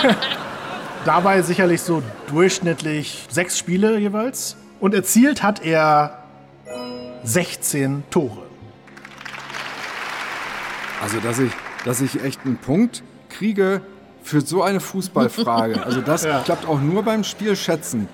[1.06, 4.58] Dabei sicherlich so durchschnittlich sechs Spiele jeweils.
[4.78, 6.22] Und erzielt hat er
[7.24, 8.45] 16 Tore.
[11.02, 11.52] Also, dass ich,
[11.84, 13.80] dass ich echt einen Punkt kriege
[14.22, 15.84] für so eine Fußballfrage.
[15.84, 16.40] Also das Ja.
[16.40, 18.08] klappt auch nur beim Spiel schätzen.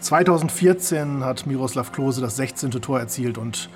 [0.00, 2.70] 2014 hat Miroslav Klose das 16.
[2.70, 3.68] Tor erzielt und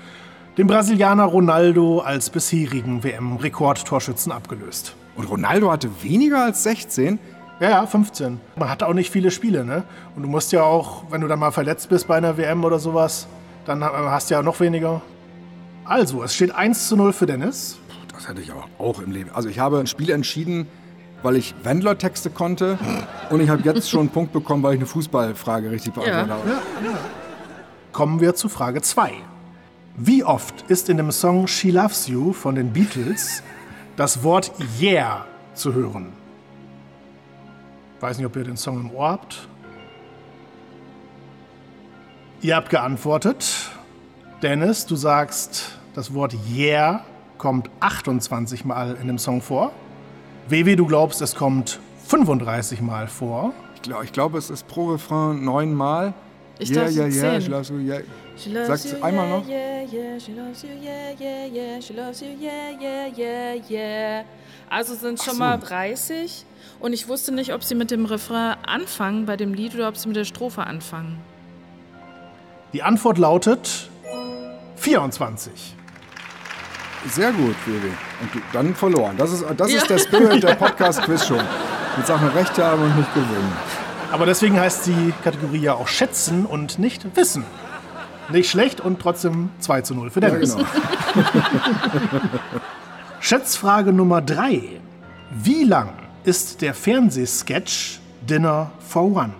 [0.57, 4.95] den Brasilianer Ronaldo als bisherigen WM-Rekordtorschützen abgelöst.
[5.15, 7.19] Und Ronaldo hatte weniger als 16.
[7.59, 8.39] Ja, ja, 15.
[8.55, 9.83] Man hat auch nicht viele Spiele, ne?
[10.15, 12.79] Und du musst ja auch, wenn du dann mal verletzt bist bei einer WM oder
[12.79, 13.27] sowas,
[13.65, 15.01] dann hast du ja noch weniger.
[15.85, 17.77] Also, es steht 1 zu 0 für Dennis.
[18.13, 19.29] Das hätte ich aber auch im Leben.
[19.33, 20.67] Also ich habe ein Spiel entschieden,
[21.23, 22.77] weil ich Wendler-Texte konnte.
[23.29, 26.35] Und ich habe jetzt schon einen Punkt bekommen, weil ich eine Fußballfrage richtig beantwortet Ja.
[26.35, 26.97] habe.
[27.91, 29.13] Kommen wir zu Frage 2.
[29.95, 33.43] Wie oft ist in dem Song She Loves You von den Beatles
[33.95, 36.13] das Wort Yeah zu hören?
[37.99, 39.47] Weiß nicht, ob ihr den Song im Ohr habt.
[42.41, 43.69] Ihr habt geantwortet.
[44.41, 47.05] Dennis, du sagst, das Wort Yeah
[47.43, 49.73] kommt 28 Mal in dem Song vor.
[50.47, 53.51] WW, du glaubst, es kommt 35 Mal vor.
[53.75, 56.13] Ich, glaub, glaube, es ist pro Refrain neunmal.
[56.57, 57.41] Ich yeah, yeah, yeah.
[57.41, 59.47] She loves Sag's you, einmal yeah, noch.
[59.47, 61.81] Yeah, yeah, she loves you, yeah, yeah, yeah.
[61.81, 64.23] She loves you, yeah, yeah, yeah, yeah.
[64.69, 65.39] Also sind schon so.
[65.39, 66.45] mal 30.
[66.79, 69.97] Und ich wusste nicht, ob sie mit dem Refrain anfangen bei dem Lied oder ob
[69.97, 71.17] sie mit der Strophe anfangen.
[72.71, 73.89] Die Antwort lautet
[74.77, 75.75] 24.
[77.09, 77.87] Sehr gut, WW.
[78.21, 79.15] Und dann verloren.
[79.17, 79.77] Das ist, das Ja.
[79.77, 81.37] ist der Spirit der Podcast-Quiz-Show.
[81.97, 83.51] Mit Sachen recht haben und nicht gewinnen.
[84.11, 87.43] Aber deswegen heißt die Kategorie ja auch Schätzen und nicht Wissen.
[88.29, 90.55] Nicht schlecht und trotzdem 2 zu 0 für Ja, Dennis.
[90.55, 90.67] genau.
[93.19, 94.61] Schätzfrage Nummer 3.
[95.31, 95.89] Wie lang
[96.23, 99.33] ist der Fernsehsketch Dinner for One?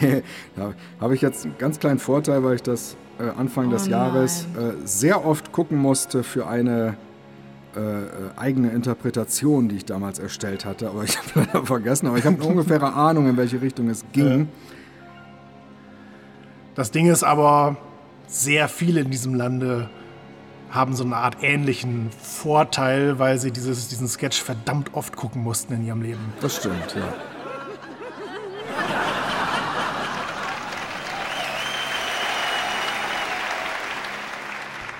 [0.56, 3.90] Da habe ich jetzt einen ganz kleinen Vorteil, weil ich das äh, Anfang des Oh
[3.90, 6.96] Jahres äh, sehr oft gucken musste für eine
[7.76, 10.88] äh, äh, eigene Interpretation, die ich damals erstellt hatte.
[10.88, 12.06] Aber ich habe leider vergessen.
[12.06, 14.48] Aber ich habe eine ungefähre Ahnung, in welche Richtung es ging.
[16.74, 17.76] Das Ding ist aber,
[18.26, 19.88] sehr viele in diesem Lande
[20.70, 25.72] haben so eine Art ähnlichen Vorteil, weil sie dieses, diesen Sketch verdammt oft gucken mussten
[25.74, 26.32] in ihrem Leben.
[26.40, 27.33] Das stimmt, ja.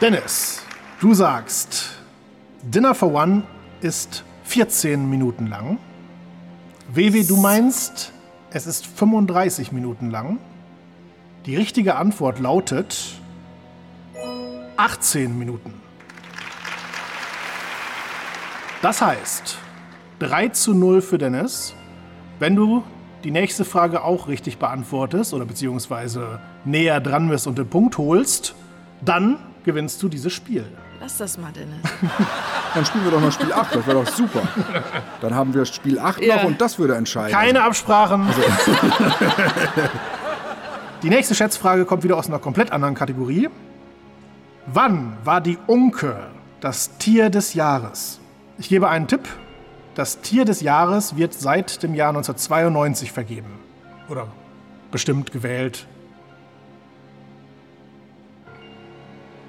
[0.00, 0.60] Dennis,
[1.00, 1.90] du sagst,
[2.62, 3.44] Dinner for One
[3.80, 5.78] ist 14 Minuten lang.
[6.88, 8.12] WW, du meinst,
[8.50, 10.40] es ist 35 Minuten lang.
[11.46, 13.20] Die richtige Antwort lautet
[14.76, 15.72] 18 Minuten.
[18.82, 19.58] Das heißt,
[20.18, 21.72] 3 zu 0 für Dennis.
[22.40, 22.82] Wenn du
[23.22, 28.56] die nächste Frage auch richtig beantwortest oder beziehungsweise näher dran bist und den Punkt holst,
[29.00, 30.64] dann gewinnst du dieses Spiel.
[31.00, 31.80] Lass das mal, Dennis.
[32.74, 33.74] Dann spielen wir doch noch Spiel 8.
[33.74, 34.42] Das wäre doch super.
[35.20, 36.36] Dann haben wir Spiel 8 Ja.
[36.36, 37.32] noch und das würde entscheiden.
[37.32, 38.26] Keine Absprachen.
[41.02, 43.48] Die nächste Schätzfrage kommt wieder aus einer komplett anderen Kategorie.
[44.66, 46.16] Wann war die Unke
[46.60, 48.20] das Tier des Jahres?
[48.56, 49.28] Ich gebe einen Tipp.
[49.94, 53.58] Das Tier des Jahres wird seit dem Jahr 1992 vergeben.
[54.08, 54.28] Oder
[54.90, 55.86] bestimmt gewählt.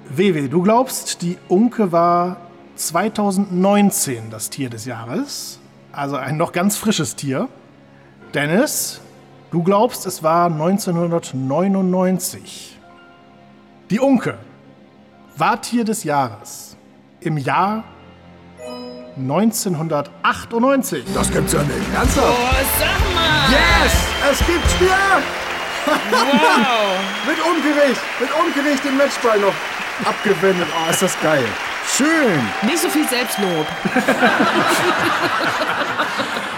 [0.08, 2.36] Wewe, du glaubst, die Unke war
[2.76, 5.58] 2019 das Tier des Jahres.
[5.92, 7.48] Also ein noch ganz frisches Tier.
[8.32, 9.00] Dennis,
[9.50, 12.78] du glaubst, es war 1999.
[13.90, 14.38] Die Unke
[15.36, 16.76] war Tier des Jahres
[17.20, 17.82] im Jahr
[19.16, 21.04] 1998.
[21.14, 21.94] Das gibt's ja nicht.
[21.94, 22.28] Ernsthaft?
[22.28, 23.50] Oh, sag mal!
[23.50, 23.92] Yes!
[24.30, 24.88] Es gibt Spiel!
[25.86, 25.96] Wow!
[27.26, 28.00] Mit Umgericht!
[28.20, 29.54] Mit Umgericht den Matchball noch
[30.04, 30.68] abgewendet.
[30.72, 31.44] Oh, ist das geil.
[31.96, 32.40] Schön!
[32.62, 33.66] Nicht so viel Selbstlob.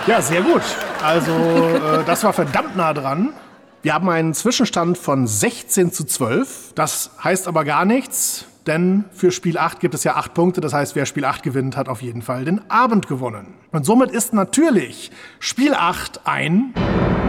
[0.08, 0.62] Ja, sehr gut.
[1.02, 3.34] Also, äh, das war verdammt nah dran.
[3.82, 6.72] Wir haben einen Zwischenstand von 16 zu 12.
[6.74, 10.62] Das heißt aber gar nichts, denn für Spiel 8 gibt es ja 8 Punkte.
[10.62, 13.52] Das heißt, wer Spiel 8 gewinnt, hat auf jeden Fall den Abend gewonnen.
[13.70, 15.10] Und somit ist natürlich
[15.40, 16.72] Spiel 8 ein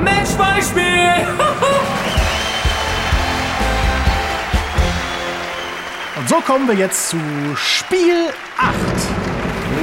[0.01, 1.27] Matchbeispiel!
[6.29, 7.17] so kommen wir jetzt zu
[7.55, 8.71] Spiel 8.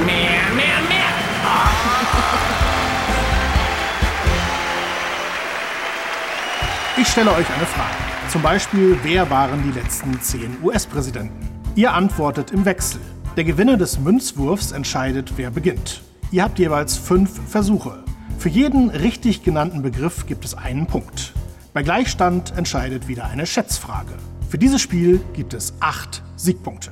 [0.05, 0.15] mehr,
[0.55, 0.97] mehr, mehr!
[6.95, 7.95] Ich stelle euch eine Frage.
[8.31, 11.49] Zum Beispiel, wer waren die letzten zehn US-Präsidenten?
[11.75, 13.01] Ihr antwortet im Wechsel.
[13.35, 16.01] Der Gewinner des Münzwurfs entscheidet, wer beginnt.
[16.31, 18.05] Ihr habt jeweils fünf Versuche.
[18.39, 21.33] Für jeden richtig genannten Begriff gibt es einen Punkt.
[21.73, 24.13] Bei Gleichstand entscheidet wieder eine Schätzfrage.
[24.49, 26.91] Für dieses Spiel gibt es acht Siegpunkte.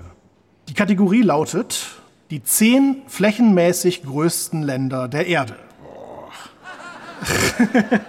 [0.67, 2.01] Die Kategorie lautet
[2.31, 5.57] die zehn flächenmäßig größten Länder der Erde.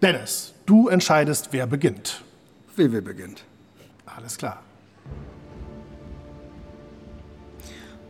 [0.00, 2.22] Dennis, du entscheidest, wer beginnt.
[2.76, 3.44] WW beginnt.
[4.06, 4.62] Alles klar.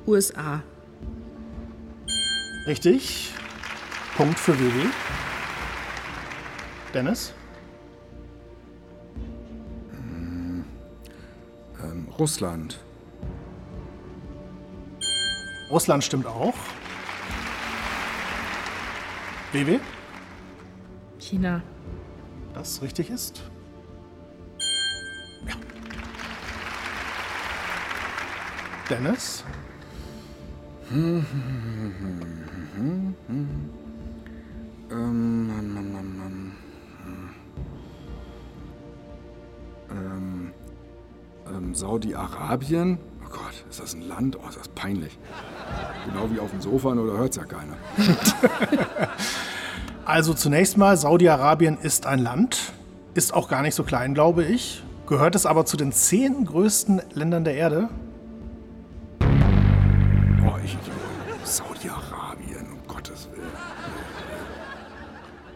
[0.06, 0.62] USA.
[2.66, 3.32] Richtig.
[4.16, 4.86] Punkt für WW.
[6.92, 7.32] Dennis?
[12.18, 12.78] Russland.
[15.70, 16.54] Russland stimmt auch.
[19.52, 19.78] WW?
[21.18, 21.62] China.
[22.54, 23.42] Das richtig ist.
[25.46, 25.54] Ja.
[28.90, 29.44] Dennis?
[30.90, 31.24] Ähm,
[35.46, 36.52] Mann, Mann, Mann, Mann.
[39.90, 40.52] Ähm,
[41.54, 42.98] ähm, Saudi-Arabien?
[43.24, 44.38] Oh Gott, ist das ein Land?
[44.42, 45.18] Oh, ist das peinlich.
[46.06, 47.76] Genau wie auf dem Sofa, nur da hört's ja keiner.
[50.04, 52.72] Also zunächst mal, Saudi-Arabien ist ein Land,
[53.14, 54.82] ist auch gar nicht so klein, glaube ich.
[55.06, 57.88] Gehört es aber zu den zehn größten Ländern der Erde?
[59.20, 60.76] Oh, ich
[61.44, 63.52] Saudi-Arabien, um Gottes Willen.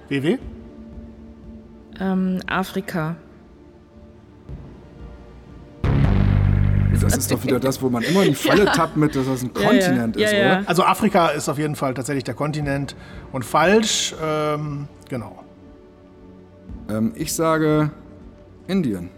[0.08, 0.38] WW?
[1.98, 3.16] Ähm, Afrika.
[7.00, 9.42] Das ist doch wieder das, wo man immer in die Falle tappt mit, dass das
[9.42, 9.68] ein Ja, ja.
[9.68, 10.38] Kontinent Ja, ist, ja.
[10.58, 10.68] oder?
[10.68, 12.96] Also Afrika ist auf jeden Fall tatsächlich der Kontinent.
[13.32, 15.42] Und falsch, ähm, genau.
[16.88, 17.90] Ähm, ich sage
[18.66, 19.10] Indien.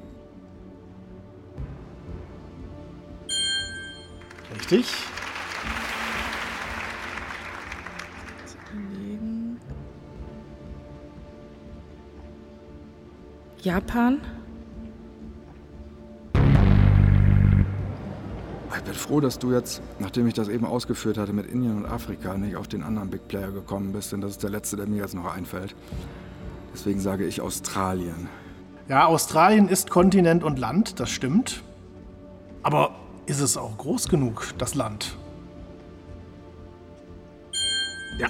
[4.54, 4.86] Richtig.
[13.62, 14.20] Japan.
[18.78, 21.86] Ich bin froh, dass du jetzt, nachdem ich das eben ausgeführt hatte mit Indien und
[21.86, 24.86] Afrika, nicht auf den anderen Big Player gekommen bist, denn das ist der letzte, der
[24.86, 25.74] mir jetzt noch einfällt.
[26.72, 28.28] Deswegen sage ich Australien.
[28.88, 31.62] Ja, Australien ist Kontinent und Land, das stimmt.
[32.62, 32.94] Aber
[33.26, 35.18] ist es auch groß genug, das Land?
[38.18, 38.28] Ja.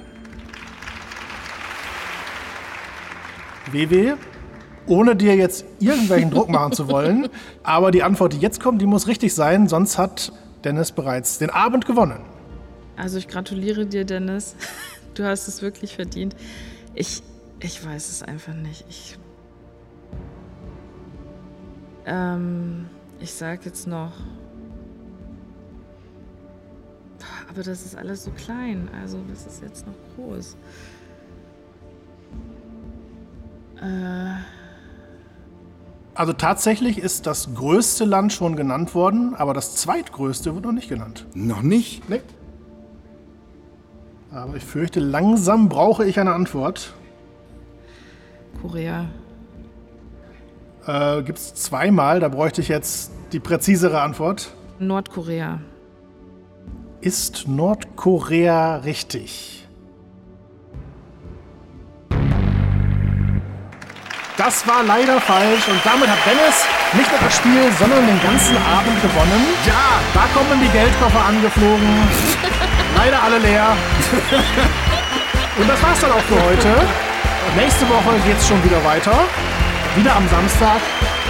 [3.71, 4.15] WW,
[4.87, 7.29] ohne dir jetzt irgendwelchen Druck machen zu wollen,
[7.63, 10.33] aber die Antwort, die jetzt kommt, die muss richtig sein, sonst hat
[10.65, 12.21] Dennis bereits den Abend gewonnen.
[12.97, 14.55] Also ich gratuliere dir, Dennis.
[15.15, 16.37] Du hast es wirklich verdient.
[16.95, 17.25] Ich,
[17.59, 18.85] ich weiß es einfach nicht.
[18.89, 19.19] Ich,
[22.07, 22.87] ähm,
[23.19, 24.13] ich sag jetzt noch.
[27.51, 28.89] Aber das ist alles so klein.
[29.03, 30.57] Also das ist jetzt noch groß.
[33.83, 34.58] Äh,
[36.19, 40.89] Also tatsächlich ist das größte Land schon genannt worden, aber das zweitgrößte wird noch nicht
[40.89, 41.29] genannt.
[41.33, 42.09] Noch nicht?
[42.11, 42.23] Nee.
[44.33, 46.93] Aber ich fürchte, langsam brauche ich eine Antwort.
[48.61, 49.05] Korea.
[50.89, 54.53] Äh, Gibt es zweimal, da bräuchte ich jetzt die präzisere Antwort.
[54.81, 55.61] Nordkorea.
[57.01, 59.68] Ist Nordkorea richtig?
[64.39, 68.57] Das war leider falsch und damit hat Dennis nicht nur das Spiel, sondern den ganzen
[68.57, 69.49] Abend gewonnen.
[69.67, 72.09] Ja, da kommen die Geldkoffer angeflogen.
[72.97, 73.77] leider alle leer.
[75.59, 76.87] und das war's dann auch für heute.
[77.57, 79.25] Nächste Woche geht's schon wieder weiter.
[79.97, 80.81] Wieder am Samstag.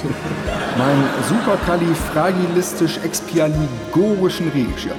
[0.78, 4.98] Mein superkalifragilistisch expialigorischen Regenschirm.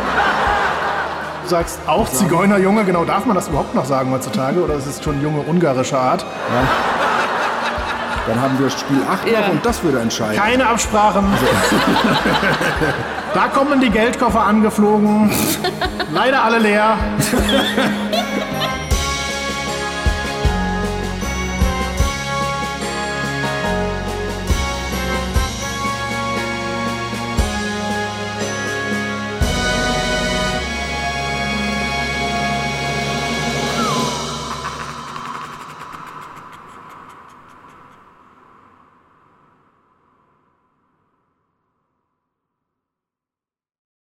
[1.43, 4.62] Du sagst auch Zigeunerjunge, genau darf man das überhaupt noch sagen heutzutage?
[4.62, 6.24] Oder ist es schon junge ungarische Art?
[8.27, 9.41] Dann haben wir Spiel 8 Ja.
[9.41, 10.41] noch und das würde entscheiden.
[10.41, 11.27] Keine Absprachen.
[13.35, 15.31] da kommen die Geldkoffer angeflogen.
[16.13, 16.97] Leider alle leer.